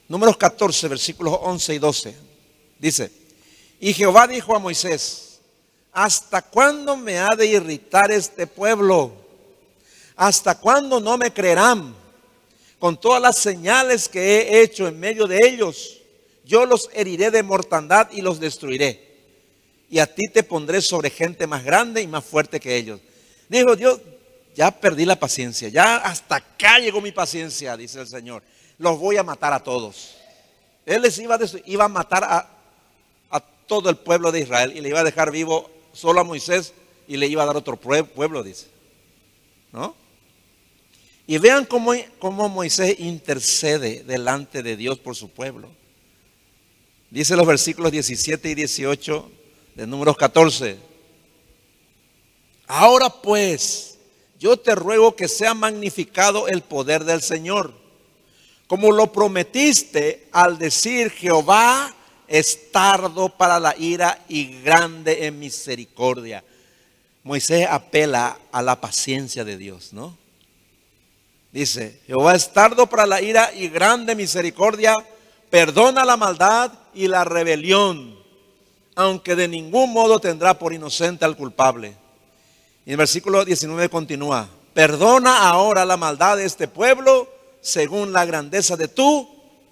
[0.06, 2.14] Números 14, versículos 11 y 12.
[2.78, 3.10] Dice,
[3.80, 5.40] y Jehová dijo a Moisés,
[5.92, 9.10] ¿hasta cuándo me ha de irritar este pueblo?
[10.14, 11.92] ¿Hasta cuándo no me creerán
[12.78, 15.98] con todas las señales que he hecho en medio de ellos?
[16.44, 19.08] yo los heriré de mortandad y los destruiré.
[19.90, 23.00] Y a ti te pondré sobre gente más grande y más fuerte que ellos.
[23.48, 24.00] Dijo Dios,
[24.54, 28.42] ya perdí la paciencia, ya hasta acá llegó mi paciencia, dice el Señor.
[28.78, 30.16] Los voy a matar a todos.
[30.84, 32.48] Él les iba a, matar a,
[33.30, 36.72] a todo el pueblo de Israel y le iba a dejar vivo solo a Moisés
[37.06, 38.66] y le iba a dar otro pueblo, dice.
[39.72, 39.94] ¿No?
[41.26, 45.68] Y vean cómo, cómo, Moisés intercede delante de Dios por su pueblo.
[47.10, 49.30] Dice los versículos 17 y 18
[49.74, 50.87] de números 14.
[52.68, 53.96] Ahora pues,
[54.38, 57.72] yo te ruego que sea magnificado el poder del Señor,
[58.66, 61.94] como lo prometiste al decir Jehová
[62.28, 66.44] es tardo para la ira y grande en misericordia.
[67.24, 70.16] Moisés apela a la paciencia de Dios, ¿no?
[71.50, 74.94] Dice, Jehová es tardo para la ira y grande misericordia,
[75.48, 78.14] perdona la maldad y la rebelión,
[78.94, 81.96] aunque de ningún modo tendrá por inocente al culpable.
[82.88, 88.78] Y el versículo 19 continúa, perdona ahora la maldad de este pueblo según la grandeza
[88.78, 89.28] de tu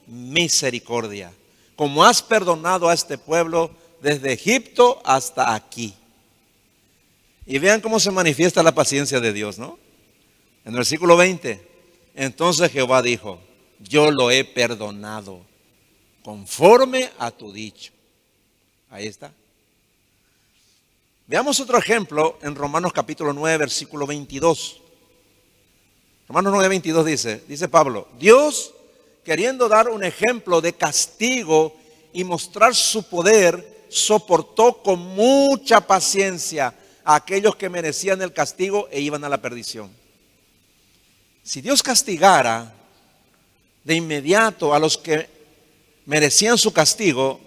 [0.06, 1.32] misericordia,
[1.76, 3.70] como has perdonado a este pueblo
[4.02, 5.94] desde Egipto hasta aquí.
[7.46, 9.78] Y vean cómo se manifiesta la paciencia de Dios, ¿no?
[10.66, 11.66] En el versículo 20,
[12.16, 13.40] entonces Jehová dijo,
[13.80, 15.40] yo lo he perdonado
[16.22, 17.94] conforme a tu dicho.
[18.90, 19.32] Ahí está.
[21.28, 24.80] Veamos otro ejemplo en Romanos capítulo 9, versículo 22.
[26.28, 28.72] Romanos 9, 22 dice, dice Pablo, Dios
[29.24, 31.74] queriendo dar un ejemplo de castigo
[32.12, 39.00] y mostrar su poder, soportó con mucha paciencia a aquellos que merecían el castigo e
[39.00, 39.90] iban a la perdición.
[41.42, 42.72] Si Dios castigara
[43.82, 45.28] de inmediato a los que
[46.04, 47.40] merecían su castigo,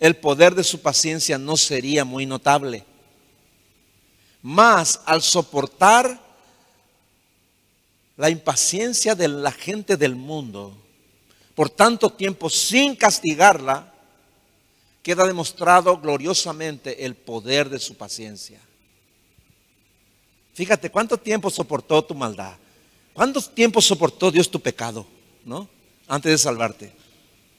[0.00, 2.89] el poder de su paciencia no sería muy notable.
[4.42, 6.20] Más al soportar
[8.16, 10.76] la impaciencia de la gente del mundo
[11.60, 13.92] por tanto tiempo sin castigarla,
[15.02, 18.58] queda demostrado gloriosamente el poder de su paciencia.
[20.54, 22.56] Fíjate cuánto tiempo soportó tu maldad.
[23.12, 25.06] ¿Cuánto tiempo soportó Dios tu pecado?
[25.44, 25.68] ¿No?
[26.08, 26.92] Antes de salvarte.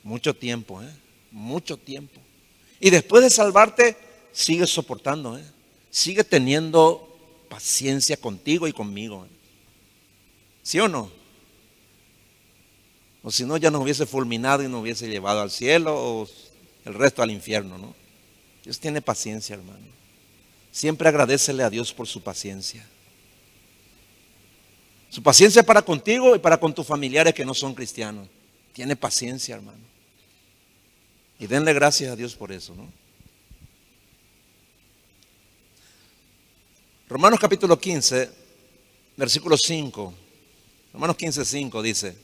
[0.02, 0.92] Mucho tiempo, ¿eh?
[1.30, 2.20] Mucho tiempo.
[2.80, 3.96] Y después de salvarte,
[4.32, 5.46] sigue soportando, ¿eh?
[5.92, 7.08] Sigue teniendo
[7.50, 9.28] paciencia contigo y conmigo.
[10.64, 11.12] ¿Sí o no?
[13.24, 16.30] O si no, ya nos hubiese fulminado y nos hubiese llevado al cielo o
[16.86, 17.94] el resto al infierno, ¿no?
[18.64, 19.86] Dios tiene paciencia, hermano.
[20.72, 22.88] Siempre agradecele a Dios por su paciencia.
[25.10, 28.30] Su paciencia para contigo y para con tus familiares que no son cristianos.
[28.74, 29.84] Tiene paciencia, hermano.
[31.38, 33.01] Y denle gracias a Dios por eso, ¿no?
[37.12, 38.32] Romanos capítulo 15,
[39.18, 40.14] versículo 5.
[40.94, 42.16] Romanos 15, 5 dice,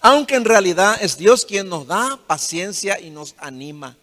[0.00, 3.98] aunque en realidad es Dios quien nos da paciencia y nos anima.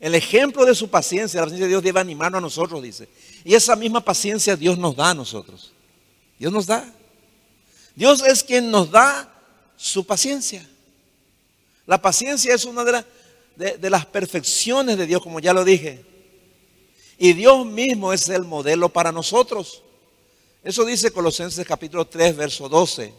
[0.00, 3.08] El ejemplo de su paciencia, la paciencia de Dios debe animarnos a nosotros, dice.
[3.44, 5.72] Y esa misma paciencia Dios nos da a nosotros.
[6.36, 6.92] Dios nos da.
[7.94, 9.32] Dios es quien nos da
[9.76, 10.68] su paciencia.
[11.86, 16.15] La paciencia es una de, de, las perfecciones de Dios, como ya lo dije.
[17.18, 19.82] Y Dios mismo es el modelo para nosotros.
[20.62, 23.12] Eso dice Colosenses capítulo 3, verso 12.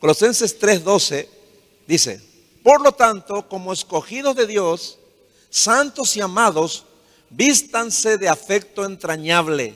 [0.00, 1.28] Colosenses 3:12
[1.86, 2.20] dice,
[2.62, 4.98] por lo tanto, como escogidos de Dios,
[5.48, 6.84] santos y amados,
[7.30, 9.74] vístanse de afecto entrañable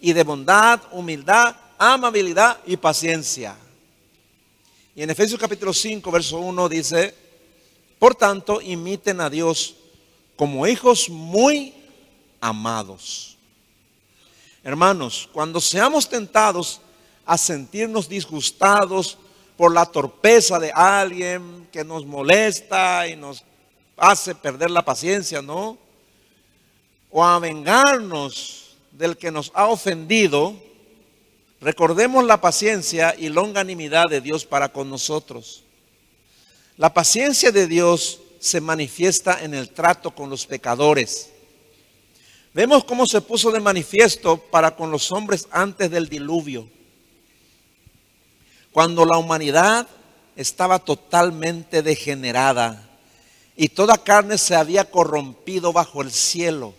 [0.00, 3.56] y de bondad, humildad, amabilidad y paciencia.
[4.94, 7.14] Y en Efesios capítulo 5, verso 1 dice,
[7.98, 9.76] por tanto, imiten a Dios
[10.36, 11.74] como hijos muy
[12.40, 13.36] amados.
[14.62, 16.80] Hermanos, cuando seamos tentados
[17.24, 19.18] a sentirnos disgustados
[19.56, 23.42] por la torpeza de alguien que nos molesta y nos
[23.96, 25.78] hace perder la paciencia, ¿no?
[27.10, 30.54] O a vengarnos del que nos ha ofendido,
[31.60, 35.64] recordemos la paciencia y longanimidad de Dios para con nosotros.
[36.76, 41.30] La paciencia de Dios se manifiesta en el trato con los pecadores.
[42.56, 46.66] Vemos cómo se puso de manifiesto para con los hombres antes del diluvio
[48.72, 49.86] cuando la humanidad
[50.36, 52.88] estaba totalmente degenerada
[53.58, 56.72] y toda carne se había corrompido bajo el cielo.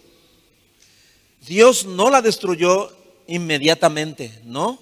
[1.45, 2.91] Dios no la destruyó
[3.27, 4.79] inmediatamente, no,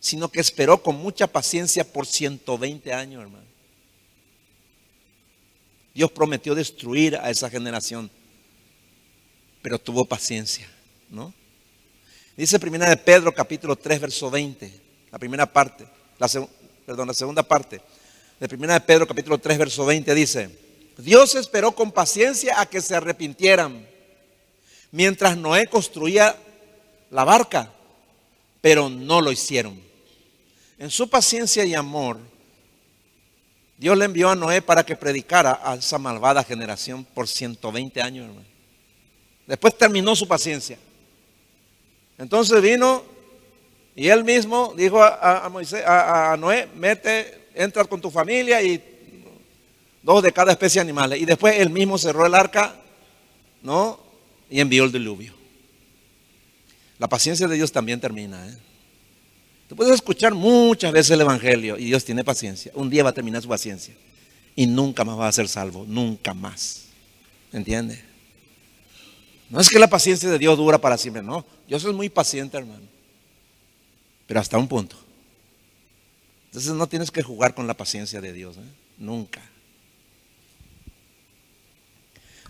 [0.00, 3.46] sino que esperó con mucha paciencia por 120 años, hermano.
[5.94, 8.10] Dios prometió destruir a esa generación,
[9.64, 10.68] pero tuvo paciencia,
[11.08, 11.32] ¿no?
[12.36, 14.70] Dice primera de Pedro capítulo 3 verso 20,
[15.10, 15.86] la primera parte,
[16.18, 16.28] la
[16.84, 17.80] perdón, la segunda parte
[18.38, 20.50] de primera de Pedro capítulo 3 verso 20 dice,
[20.98, 23.88] Dios esperó con paciencia a que se arrepintieran
[24.90, 26.36] mientras Noé construía
[27.10, 27.72] la barca,
[28.60, 29.80] pero no lo hicieron.
[30.76, 32.18] En su paciencia y amor,
[33.78, 38.26] Dios le envió a Noé para que predicara a esa malvada generación por 120 años,
[38.28, 38.53] hermano.
[39.46, 40.78] Después terminó su paciencia.
[42.18, 43.02] Entonces vino
[43.96, 48.82] y él mismo dijo a, a Noé, mete, entra con tu familia y
[50.02, 51.20] dos de cada especie de animales.
[51.20, 52.74] Y después él mismo cerró el arca,
[53.62, 54.00] ¿no?
[54.50, 55.32] Y envió el diluvio.
[56.98, 58.46] La paciencia de Dios también termina.
[58.48, 58.56] ¿eh?
[59.68, 62.70] Tú puedes escuchar muchas veces el Evangelio y Dios tiene paciencia.
[62.74, 63.94] Un día va a terminar su paciencia
[64.54, 66.84] y nunca más va a ser salvo, nunca más.
[67.52, 68.00] ¿Entiendes?
[69.54, 71.46] No es que la paciencia de Dios dura para siempre, no.
[71.68, 72.88] Yo soy muy paciente, hermano.
[74.26, 74.96] Pero hasta un punto.
[76.46, 78.68] Entonces no tienes que jugar con la paciencia de Dios, ¿eh?
[78.98, 79.40] nunca.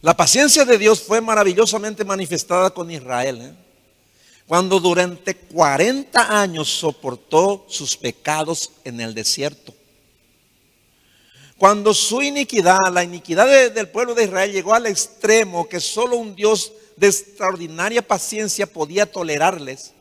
[0.00, 3.38] La paciencia de Dios fue maravillosamente manifestada con Israel.
[3.42, 3.52] ¿eh?
[4.46, 9.74] Cuando durante 40 años soportó sus pecados en el desierto.
[11.58, 16.34] Cuando su iniquidad, la iniquidad del pueblo de Israel llegó al extremo que solo un
[16.34, 19.92] Dios de extraordinaria paciencia podía tolerarles,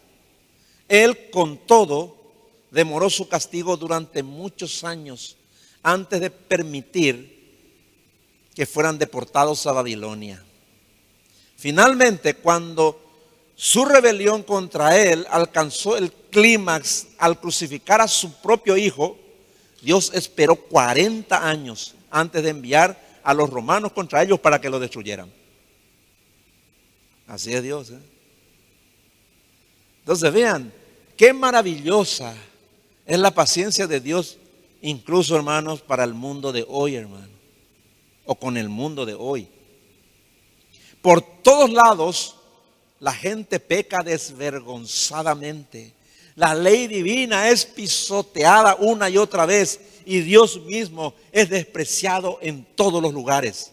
[0.88, 2.18] Él con todo
[2.72, 5.38] demoró su castigo durante muchos años
[5.84, 7.34] antes de permitir
[8.56, 10.44] que fueran deportados a Babilonia.
[11.56, 13.00] Finalmente, cuando
[13.56, 19.18] su rebelión contra él alcanzó el clímax al crucificar a su propio hijo,
[19.82, 24.80] Dios esperó 40 años antes de enviar a los romanos contra ellos para que lo
[24.80, 25.32] destruyeran.
[27.28, 27.90] Así es Dios.
[27.92, 28.00] ¿eh?
[30.00, 30.74] Entonces vean,
[31.16, 32.36] qué maravillosa
[33.06, 34.38] es la paciencia de Dios,
[34.82, 37.34] incluso hermanos, para el mundo de hoy, hermanos
[38.26, 39.48] o con el mundo de hoy.
[41.02, 42.36] Por todos lados,
[43.00, 45.94] la gente peca desvergonzadamente.
[46.36, 52.66] La ley divina es pisoteada una y otra vez y Dios mismo es despreciado en
[52.76, 53.72] todos los lugares.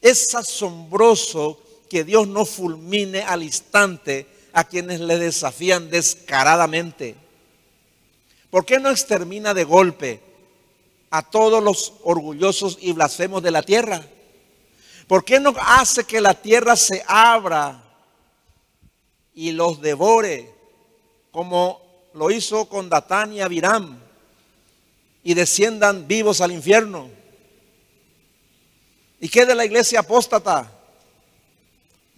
[0.00, 1.60] Es asombroso
[1.92, 7.14] que Dios no fulmine al instante a quienes le desafían descaradamente.
[8.48, 10.22] ¿Por qué no extermina de golpe
[11.10, 14.06] a todos los orgullosos y blasfemos de la tierra?
[15.06, 17.84] ¿Por qué no hace que la tierra se abra
[19.34, 20.50] y los devore
[21.30, 21.82] como
[22.14, 24.00] lo hizo con Datán y Abiram
[25.22, 27.10] y desciendan vivos al infierno?
[29.20, 30.78] ¿Y qué de la iglesia apóstata?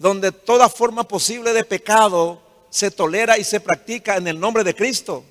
[0.05, 2.39] Donde toda forma posible de pecado
[2.69, 5.25] se tolera y se practica en el nombre de Cristo.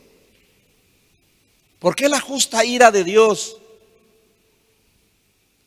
[1.78, 3.58] ¿Por qué la justa ira de Dios,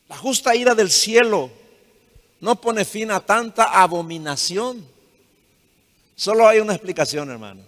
[0.09, 1.49] la justa ira del cielo,
[2.41, 4.85] no pone fin a tanta abominación?
[6.17, 7.65] Solo hay una explicación, hermanos.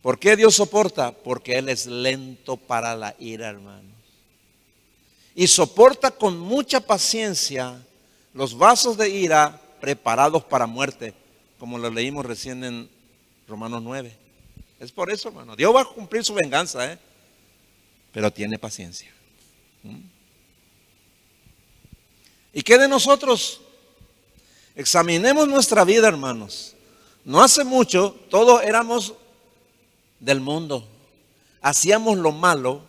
[0.00, 1.12] ¿Por qué Dios soporta?
[1.12, 3.92] Porque Él es lento para la ira, hermanos.
[5.34, 7.78] Y soporta con mucha paciencia
[8.34, 11.14] los vasos de ira preparados para muerte,
[11.58, 12.90] como lo leímos recién en
[13.48, 14.14] Romanos 9.
[14.80, 15.56] Es por eso, hermano.
[15.56, 16.98] Dios va a cumplir su venganza, ¿eh?
[18.12, 19.10] pero tiene paciencia.
[19.82, 20.00] ¿Mm?
[22.52, 23.60] ¿Y qué de nosotros?
[24.74, 26.74] Examinemos nuestra vida, hermanos.
[27.24, 29.14] No hace mucho todos éramos
[30.20, 30.86] del mundo.
[31.60, 32.82] Hacíamos lo malo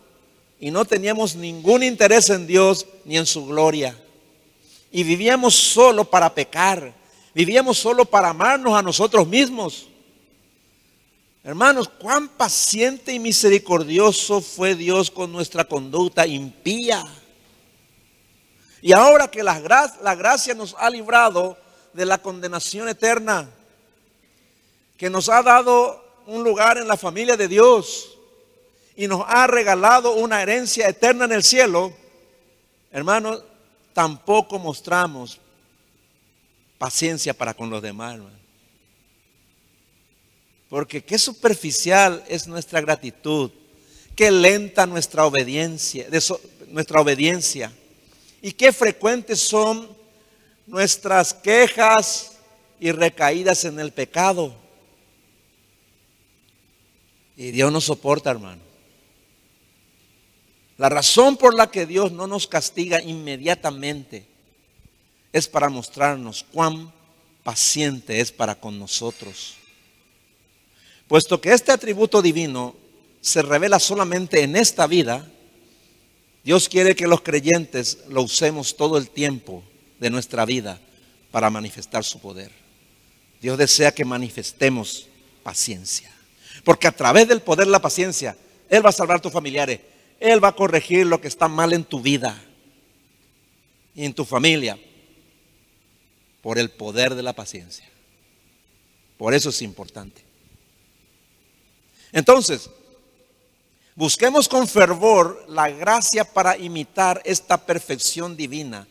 [0.59, 3.97] y no teníamos ningún interés en Dios ni en su gloria.
[4.95, 6.93] Y vivíamos solo para pecar.
[7.33, 9.89] Vivíamos solo para amarnos a nosotros mismos.
[11.43, 17.03] Hermanos, cuán paciente y misericordioso fue Dios con nuestra conducta impía.
[18.81, 19.59] Y ahora que la,
[20.01, 21.57] la gracia nos ha librado
[21.91, 23.49] de la condenación eterna,
[24.95, 28.17] que nos ha dado un lugar en la familia de Dios
[28.95, 31.91] y nos ha regalado una herencia eterna en el cielo,
[32.93, 33.43] hermanos,
[33.95, 35.39] tampoco mostramos
[36.77, 38.15] paciencia para con los demás.
[38.15, 38.39] Hermanos.
[40.69, 43.49] Porque qué superficial es nuestra gratitud,
[44.13, 46.07] qué lenta nuestra obediencia,
[46.67, 47.71] nuestra obediencia
[48.41, 49.95] y qué frecuentes son
[50.67, 52.33] nuestras quejas
[52.81, 54.53] y recaídas en el pecado.
[57.37, 58.64] Y Dios nos soporta, hermano.
[60.77, 64.27] La razón por la que Dios no nos castiga inmediatamente
[65.31, 66.93] es para mostrarnos cuán
[67.43, 69.55] paciente es para con nosotros.
[71.07, 72.75] Puesto que este atributo divino
[73.21, 75.27] se revela solamente en esta vida,
[76.43, 79.63] Dios quiere que los creyentes lo usemos todo el tiempo
[79.99, 80.79] de nuestra vida
[81.31, 82.51] para manifestar su poder.
[83.41, 85.07] Dios desea que manifestemos
[85.43, 86.11] paciencia.
[86.63, 88.35] Porque a través del poder de la paciencia,
[88.69, 89.79] Él va a salvar tus familiares.
[90.19, 92.41] Él va a corregir lo que está mal en tu vida
[93.93, 94.79] y en tu familia.
[96.41, 97.89] Por el poder de la paciencia.
[99.17, 100.23] Por eso es importante.
[102.11, 102.69] Entonces,
[103.95, 108.87] busquemos con fervor la gracia para imitar esta perfección divina.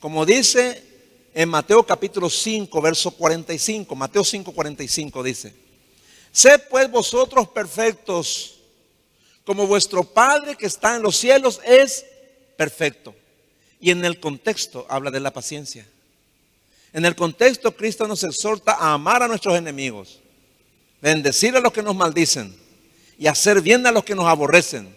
[0.00, 0.82] Como dice
[1.34, 5.54] en Mateo capítulo 5, verso 45, Mateo 5, 45 dice,
[6.30, 8.53] Sed pues vosotros perfectos,
[9.44, 12.04] como vuestro Padre que está en los cielos es
[12.56, 13.14] perfecto.
[13.80, 15.86] Y en el contexto habla de la paciencia.
[16.92, 20.20] En el contexto Cristo nos exhorta a amar a nuestros enemigos
[21.04, 22.56] bendecir a los que nos maldicen
[23.18, 24.88] y hacer bien a los que nos aborrecen.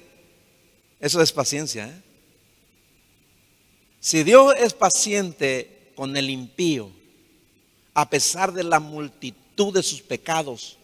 [1.01, 1.89] Eso es paciencia.
[1.89, 2.01] ¿eh?
[3.99, 6.89] Si Dios es paciente con el impío,
[7.93, 10.77] a pesar de la multitud de sus pecados,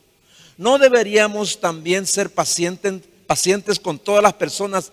[0.57, 3.03] ¿no deberíamos también ser pacientes,
[3.33, 4.91] pacientes con todas las personas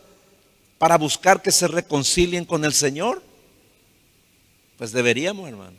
[0.78, 3.22] para buscar que se reconcilien con el Señor?
[4.78, 5.76] Pues deberíamos, hermano.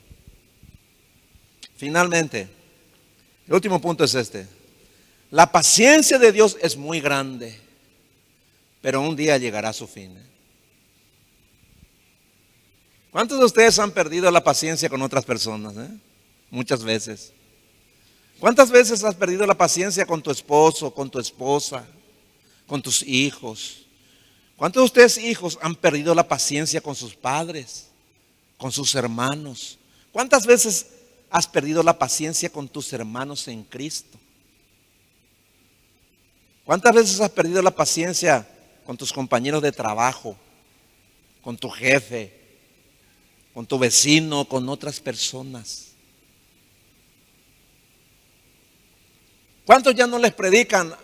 [1.75, 2.47] Finalmente,
[3.47, 4.45] el último punto es este.
[5.31, 7.59] La paciencia de Dios es muy grande,
[8.79, 10.15] pero un día llegará a su fin.
[10.15, 10.29] ¿eh?
[13.09, 15.75] ¿Cuántos de ustedes han perdido la paciencia con otras personas?
[15.77, 15.89] Eh?
[16.51, 17.33] Muchas veces.
[18.39, 21.87] ¿Cuántas veces has perdido la paciencia con tu esposo, con tu esposa,
[22.71, 23.85] con tus hijos?
[24.55, 27.89] ¿Cuántos de ustedes hijos han perdido la paciencia con sus padres,
[28.57, 29.77] con sus hermanos?
[30.13, 30.87] ¿Cuántas veces
[31.29, 34.17] has perdido la paciencia con tus hermanos en Cristo?
[36.63, 38.47] ¿Cuántas veces has perdido la paciencia
[38.85, 40.37] con tus compañeros de trabajo,
[41.41, 42.31] con tu jefe,
[43.53, 45.87] con tu vecino, con otras personas?
[49.65, 50.95] ¿Cuántos ya no les predican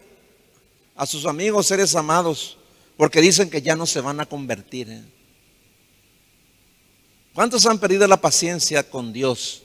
[0.97, 2.57] a sus amigos, seres amados,
[2.97, 4.89] porque dicen que ya no se van a convertir?
[4.89, 5.03] Eh?
[7.33, 9.63] ¿Cuántos han perdido la paciencia con Dios?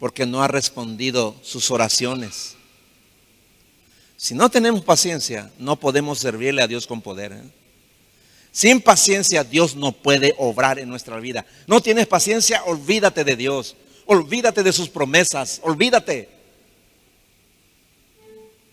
[0.00, 2.56] porque no ha respondido sus oraciones.
[4.16, 7.32] Si no tenemos paciencia, no podemos servirle a Dios con poder.
[7.32, 7.42] ¿eh?
[8.50, 11.46] Sin paciencia Dios no puede obrar en nuestra vida.
[11.66, 13.76] No tienes paciencia, olvídate de Dios.
[14.06, 15.60] Olvídate de sus promesas.
[15.62, 16.28] Olvídate.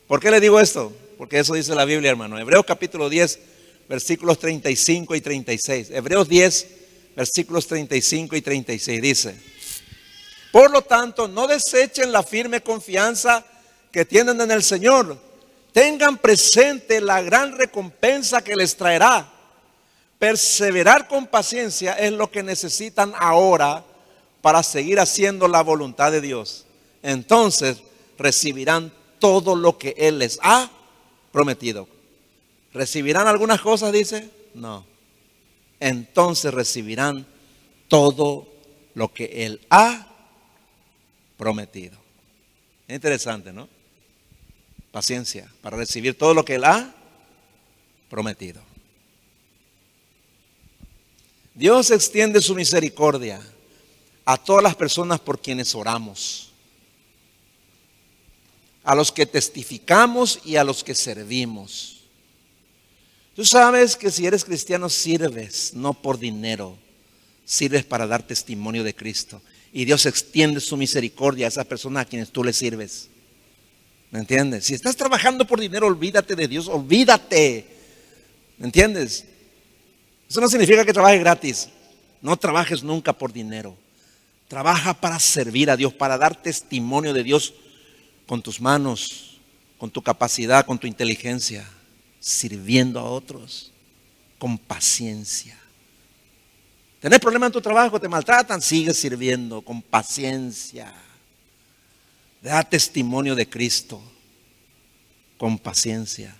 [0.08, 0.94] ¿Por qué le digo esto?
[1.18, 2.38] Porque eso dice la Biblia, hermano.
[2.38, 3.40] Hebreos capítulo 10,
[3.90, 5.90] versículos 35 y 36.
[5.90, 6.68] Hebreos 10,
[7.16, 9.36] versículos 35 y 36 dice.
[10.52, 13.44] Por lo tanto, no desechen la firme confianza
[13.92, 15.18] que tienen en el Señor.
[15.74, 19.34] Tengan presente la gran recompensa que les traerá.
[20.20, 23.84] Perseverar con paciencia es lo que necesitan ahora
[24.42, 26.66] para seguir haciendo la voluntad de Dios.
[27.02, 27.78] Entonces
[28.18, 30.72] recibirán todo lo que Él les ha
[31.38, 31.88] prometido.
[32.74, 33.94] ¿Recibirán algunas cosas?
[33.94, 34.28] Dice.
[34.56, 34.84] No.
[35.80, 37.28] Entonces recibirán
[37.88, 38.48] todo
[38.96, 40.08] lo que Él ha
[41.38, 41.96] prometido.
[42.88, 43.70] Es interesante, ¿no?
[44.92, 46.92] Paciencia para recibir todo lo que Él ha
[48.10, 48.60] prometido.
[51.54, 53.40] Dios extiende su misericordia
[54.26, 56.47] a todas las personas por quienes oramos,
[58.88, 61.98] a los que testificamos y a los que servimos.
[63.36, 66.78] Tú sabes que si eres cristiano sirves no por dinero,
[67.44, 69.42] sirves para dar testimonio de Cristo.
[69.74, 73.10] Y Dios extiende su misericordia a esas personas a quienes tú le sirves.
[74.10, 74.64] ¿Me entiendes?
[74.64, 77.68] Si estás trabajando por dinero, olvídate de Dios, olvídate.
[78.58, 79.26] ¿Me entiendes?
[80.30, 81.68] Eso no significa que trabajes gratis.
[82.22, 83.76] No trabajes nunca por dinero.
[84.48, 87.54] Trabaja para servir a Dios, para dar testimonio de Dios
[88.28, 89.40] con tus manos,
[89.80, 91.68] con tu capacidad, con tu inteligencia,
[92.20, 93.72] sirviendo a otros
[94.38, 95.58] con paciencia.
[97.00, 100.94] Tenés problemas en tu trabajo, te maltratan, sigue sirviendo con paciencia.
[102.42, 104.02] Da testimonio de Cristo
[105.38, 106.36] con paciencia.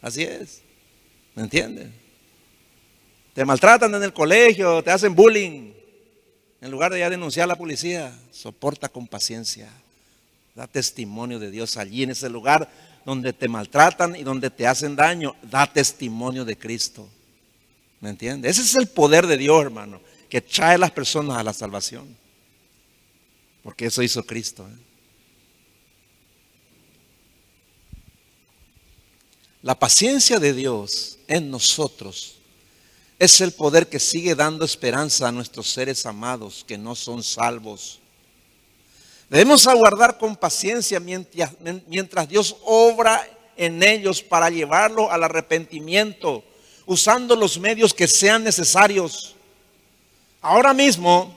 [0.00, 0.62] Así es.
[1.34, 1.88] ¿Me entiendes?
[3.34, 5.72] Te maltratan en el colegio, te hacen bullying.
[6.60, 9.70] En lugar de ya denunciar a la policía, soporta con paciencia.
[10.58, 12.68] Da testimonio de Dios allí en ese lugar
[13.04, 15.36] donde te maltratan y donde te hacen daño.
[15.40, 17.08] Da testimonio de Cristo.
[18.00, 18.58] ¿Me entiendes?
[18.58, 22.16] Ese es el poder de Dios, hermano, que trae a las personas a la salvación.
[23.62, 24.68] Porque eso hizo Cristo.
[24.68, 24.76] ¿eh?
[29.62, 32.34] La paciencia de Dios en nosotros
[33.20, 38.00] es el poder que sigue dando esperanza a nuestros seres amados que no son salvos.
[39.28, 46.42] Debemos aguardar con paciencia mientras, Dios obra en ellos para llevarlo al arrepentimiento,
[46.86, 49.36] usando los medios que sean necesarios.
[50.40, 51.36] Ahora mismo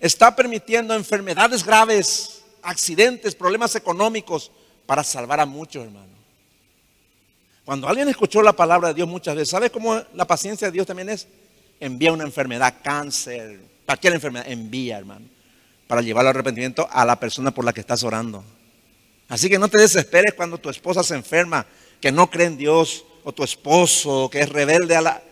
[0.00, 4.50] está permitiendo enfermedades graves, accidentes, problemas económicos
[4.84, 6.08] para salvar a muchos hermanos.
[7.64, 10.86] Cuando alguien escuchó la palabra de Dios muchas veces, ¿sabe cómo la paciencia de Dios
[10.86, 11.26] también es?
[11.80, 15.26] Envía una enfermedad, cáncer, cualquier enfermedad, envía, hermano,
[15.88, 18.44] para llevar al arrepentimiento a la persona por la que estás orando.
[19.28, 21.66] Así que no te desesperes cuando tu esposa se enferma,
[22.00, 25.22] que no cree en Dios, o tu esposo que es rebelde a la...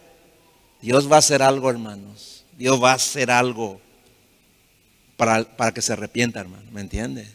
[0.83, 2.45] Dios va a hacer algo, hermanos.
[2.59, 3.81] Dios va a hacer algo
[5.17, 6.65] para, para que se arrepienta, hermano.
[6.73, 7.27] ¿Me entiende?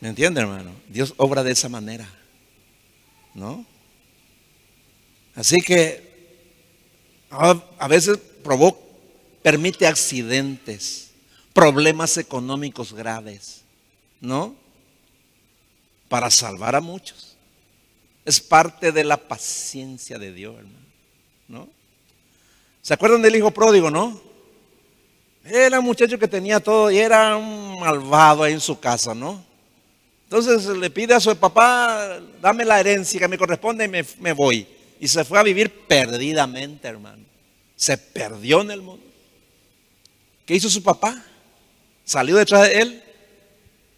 [0.00, 0.72] ¿Me entiende, hermano?
[0.88, 2.06] Dios obra de esa manera.
[3.34, 3.64] ¿no?
[5.34, 6.12] Así que
[7.30, 8.78] a veces provoca,
[9.42, 11.11] permite accidentes,
[11.52, 13.62] problemas económicos graves,
[14.20, 14.54] ¿no?
[16.08, 17.36] Para salvar a muchos.
[18.24, 20.86] Es parte de la paciencia de Dios, hermano,
[21.48, 21.68] ¿no?
[22.80, 24.20] ¿Se acuerdan del hijo pródigo, no?
[25.44, 29.44] Era un muchacho que tenía todo y era un malvado ahí en su casa, ¿no?
[30.24, 34.66] Entonces le pide a su papá, dame la herencia que me corresponde y me, voy.
[34.98, 37.24] Y se fue a vivir perdidamente, hermano.
[37.76, 39.04] Se perdió en el mundo.
[40.46, 41.22] ¿Qué hizo su papá?
[42.04, 43.02] Salió detrás de él.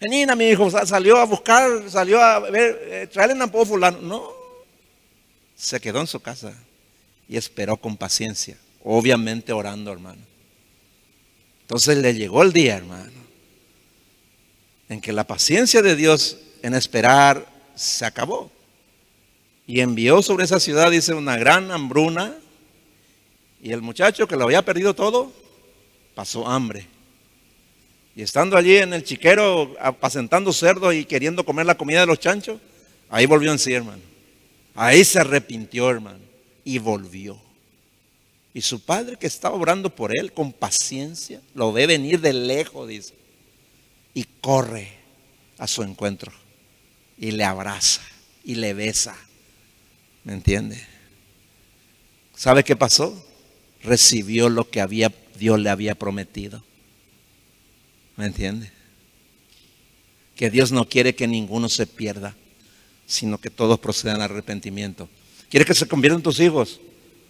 [0.00, 3.98] Menina, mi hijo, salió a buscar, salió a ver, eh, traerle un poco fulano.
[4.00, 4.32] No.
[5.56, 6.52] Se quedó en su casa
[7.28, 10.20] y esperó con paciencia, obviamente orando, hermano.
[11.62, 13.24] Entonces le llegó el día, hermano
[14.88, 18.50] en que la paciencia de Dios en esperar se acabó.
[19.66, 22.36] Y envió sobre esa ciudad, dice, una gran hambruna.
[23.62, 25.32] Y el muchacho que lo había perdido todo,
[26.14, 26.86] pasó hambre.
[28.16, 32.20] Y estando allí en el chiquero, apacentando cerdos y queriendo comer la comida de los
[32.20, 32.60] chanchos,
[33.10, 34.02] ahí volvió en sí, hermano.
[34.74, 36.20] Ahí se arrepintió, hermano.
[36.64, 37.38] Y volvió.
[38.52, 42.88] Y su padre que estaba obrando por él con paciencia, lo ve venir de lejos,
[42.88, 43.14] dice
[44.14, 44.88] y corre
[45.58, 46.32] a su encuentro
[47.18, 48.00] y le abraza
[48.44, 49.16] y le besa.
[50.22, 50.80] ¿Me entiende?
[52.34, 53.22] ¿Sabe qué pasó?
[53.82, 56.64] Recibió lo que había, Dios le había prometido.
[58.16, 58.70] ¿Me entiende?
[60.36, 62.34] Que Dios no quiere que ninguno se pierda,
[63.06, 65.08] sino que todos procedan al arrepentimiento.
[65.48, 66.80] ¿Quiere que se conviertan tus hijos,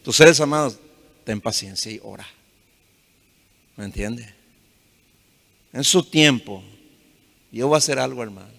[0.03, 0.78] tus seres amados?
[1.24, 2.26] Ten paciencia y ora.
[3.76, 4.32] ¿Me entiende?
[5.72, 6.62] En su tiempo,
[7.51, 8.53] Dios va a hacer algo, hermano.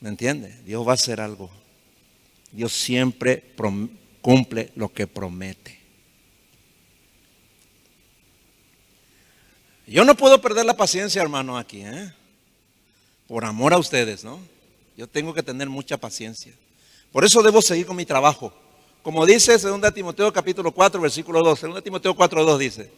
[0.00, 0.54] ¿Me entiende?
[0.64, 1.50] Dios va a hacer algo.
[2.52, 3.52] Dios siempre
[4.20, 5.81] cumple lo que promete.
[9.86, 12.12] Yo no puedo perder la paciencia, hermano, aquí, ¿eh?
[13.26, 14.40] Por amor a ustedes, ¿no?
[14.96, 16.52] Yo tengo que tener mucha paciencia.
[17.10, 18.52] Por eso debo seguir con mi trabajo.
[19.02, 21.60] Como dice 2 Timoteo capítulo 4, versículo 2.
[21.60, 22.90] 2 Timoteo 4, 2 dice.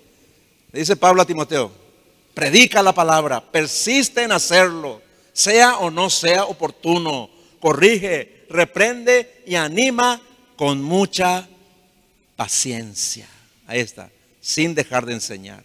[0.72, 1.84] dice Pablo a Timoteo
[2.34, 5.00] predica la palabra, persiste en hacerlo,
[5.32, 7.30] sea o no sea oportuno,
[7.60, 10.20] corrige, reprende y anima
[10.56, 11.48] con mucha
[12.36, 13.28] paciencia.
[13.66, 14.10] Ahí está,
[14.40, 15.64] sin dejar de enseñar.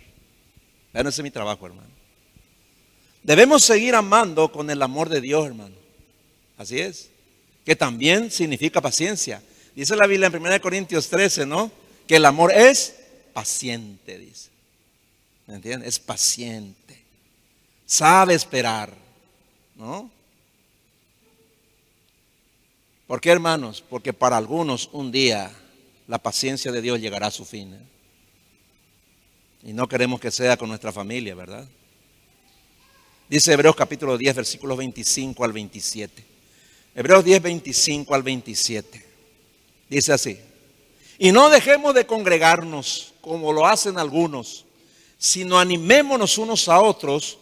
[0.94, 1.90] Vean, ese es mi trabajo, hermano.
[3.24, 5.76] Debemos seguir amando con el amor de Dios, hermano.
[6.58, 7.10] Así es.
[7.66, 9.42] Que también significa paciencia.
[9.76, 11.72] Dice la Biblia en 1 Corintios 13, ¿no?
[12.08, 12.96] Que el amor es
[13.34, 14.50] paciente, dice.
[15.48, 15.90] ¿Me entiendes?
[15.90, 17.04] Es paciente.
[17.86, 18.94] Sabe esperar.
[19.76, 20.12] ¿No?
[23.08, 23.84] ¿Por qué, hermanos?
[23.90, 25.52] Porque para algunos un día
[26.08, 27.74] la paciencia de Dios llegará a su fin.
[27.74, 27.80] ¿eh?
[29.64, 31.68] Y no queremos que sea con nuestra familia, ¿verdad?
[33.28, 36.26] Dice Hebreos capítulo 10, versículos 25 al 27.
[36.95, 39.05] Hebreos 10, 25 al 27.
[39.89, 40.39] Dice así.
[41.18, 44.66] Y no dejemos de congregarnos como lo hacen algunos
[45.20, 47.38] sino animémonos unos a otros,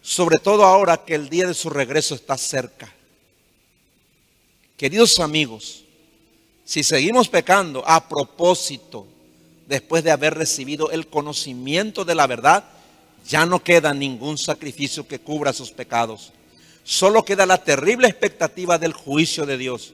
[0.00, 2.92] sobre todo ahora que el día de su regreso está cerca.
[4.78, 5.84] Queridos amigos,
[6.64, 9.06] si seguimos pecando a propósito,
[9.68, 12.64] después de haber recibido el conocimiento de la verdad,
[13.28, 16.32] ya no queda ningún sacrificio que cubra sus pecados.
[16.82, 19.92] Solo queda la terrible expectativa del juicio de Dios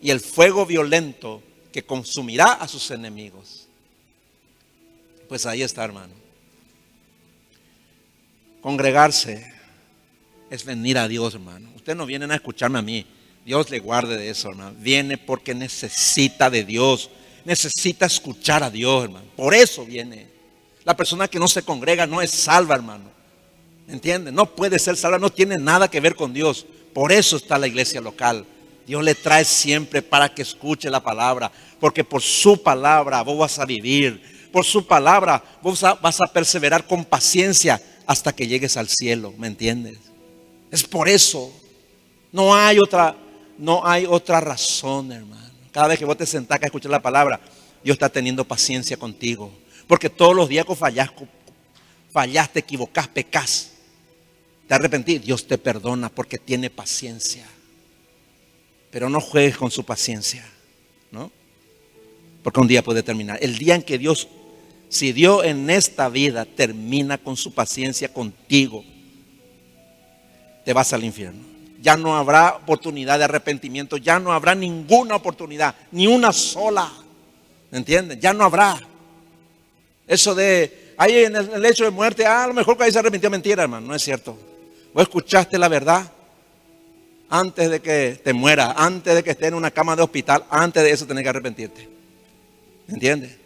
[0.00, 3.66] y el fuego violento que consumirá a sus enemigos.
[5.28, 6.14] Pues ahí está, hermano.
[8.60, 9.52] Congregarse
[10.50, 11.70] es venir a Dios, hermano.
[11.74, 13.04] Ustedes no vienen a escucharme a mí.
[13.44, 14.76] Dios le guarde de eso, hermano.
[14.78, 17.10] Viene porque necesita de Dios.
[17.46, 19.26] Necesita escuchar a Dios, hermano.
[19.36, 20.26] Por eso viene.
[20.82, 23.04] La persona que no se congrega no es salva, hermano.
[23.86, 24.32] ¿Entiende?
[24.32, 26.66] No puede ser salva, no tiene nada que ver con Dios.
[26.92, 28.44] Por eso está la iglesia local.
[28.84, 31.52] Dios le trae siempre para que escuche la palabra.
[31.78, 34.48] Porque por su palabra vos vas a vivir.
[34.50, 39.32] Por su palabra vos vas a perseverar con paciencia hasta que llegues al cielo.
[39.38, 39.98] ¿Me entiendes?
[40.72, 41.52] Es por eso.
[42.32, 43.14] No hay otra,
[43.56, 45.45] no hay otra razón, hermano.
[45.76, 47.38] Cada vez que vos te sentás a escuchar la palabra,
[47.84, 49.52] Dios está teniendo paciencia contigo.
[49.86, 51.10] Porque todos los días que fallás,
[52.10, 53.72] fallaste, equivocás, pecás,
[54.66, 57.44] te arrepentís, Dios te perdona porque tiene paciencia.
[58.90, 60.48] Pero no juegues con su paciencia,
[61.10, 61.30] ¿no?
[62.42, 63.38] Porque un día puede terminar.
[63.42, 64.28] El día en que Dios,
[64.88, 68.82] si Dios en esta vida termina con su paciencia contigo,
[70.64, 71.45] te vas al infierno.
[71.86, 76.90] Ya no habrá oportunidad de arrepentimiento, ya no habrá ninguna oportunidad, ni una sola.
[77.70, 78.20] ¿Me entienden?
[78.20, 78.76] Ya no habrá.
[80.04, 82.98] Eso de, ahí en el, hecho de muerte, ah, a lo mejor que ahí se
[82.98, 84.36] arrepintió, mentira, hermano, no es cierto.
[84.92, 86.10] Vos escuchaste la verdad
[87.30, 90.82] antes de que te muera, antes de que esté en una cama de hospital, antes
[90.82, 91.88] de eso tenés que arrepentirte.
[92.88, 93.36] ¿Me entiendes?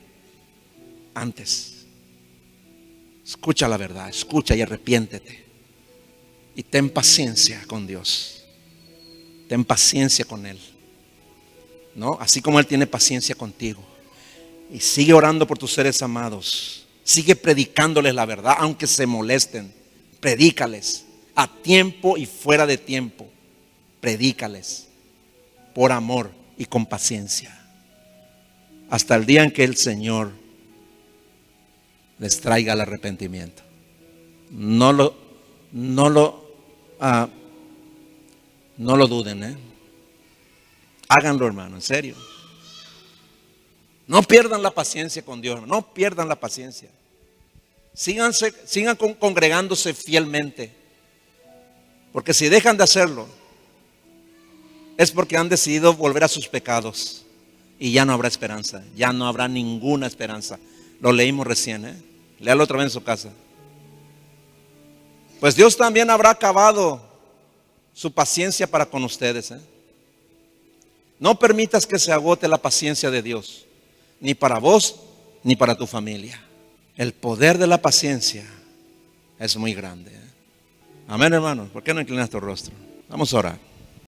[1.12, 1.84] Antes.
[3.22, 5.50] Escucha la verdad, escucha y arrepiéntete.
[6.61, 8.43] Y ten paciencia con Dios.
[9.49, 10.59] Ten paciencia con Él.
[11.95, 12.19] ¿No?
[12.21, 13.83] Así como Él tiene paciencia contigo.
[14.71, 16.87] Y sigue orando por tus seres amados.
[17.03, 19.73] Sigue predicándoles la verdad, aunque se molesten.
[20.21, 23.27] Predícales a tiempo y fuera de tiempo.
[24.03, 24.89] Predícales
[25.75, 27.59] por amor y con paciencia.
[28.91, 30.33] Hasta el día en que el Señor
[32.19, 33.63] les traiga el arrepentimiento.
[34.51, 35.15] No lo,
[35.73, 36.39] no lo
[37.01, 37.29] Ah,
[38.77, 39.57] no lo duden, ¿eh?
[41.09, 42.15] Háganlo, hermano, en serio.
[44.07, 46.91] No pierdan la paciencia con Dios, no pierdan la paciencia.
[47.95, 48.33] Sigan
[49.19, 50.73] congregándose fielmente.
[52.13, 53.27] Porque si dejan de hacerlo,
[54.97, 57.25] es porque han decidido volver a sus pecados.
[57.79, 60.59] Y ya no habrá esperanza, ya no habrá ninguna esperanza.
[61.01, 61.97] Lo leímos recién, ¿eh?
[62.41, 63.31] Léalo otra vez en su casa.
[65.41, 67.01] Pues Dios también habrá acabado
[67.95, 69.51] su paciencia para con ustedes.
[69.51, 69.61] ¿eh?
[71.18, 73.66] No permitas que se agote la paciencia de Dios,
[74.20, 75.01] ni para vos,
[75.43, 76.41] ni para tu familia.
[76.97, 78.45] El poder de la paciencia
[79.38, 80.12] es muy grande.
[80.12, 80.30] ¿eh?
[81.09, 81.70] Amén, hermanos.
[81.70, 82.74] ¿Por qué no inclinas tu rostro?
[83.09, 83.70] Vamos a orar.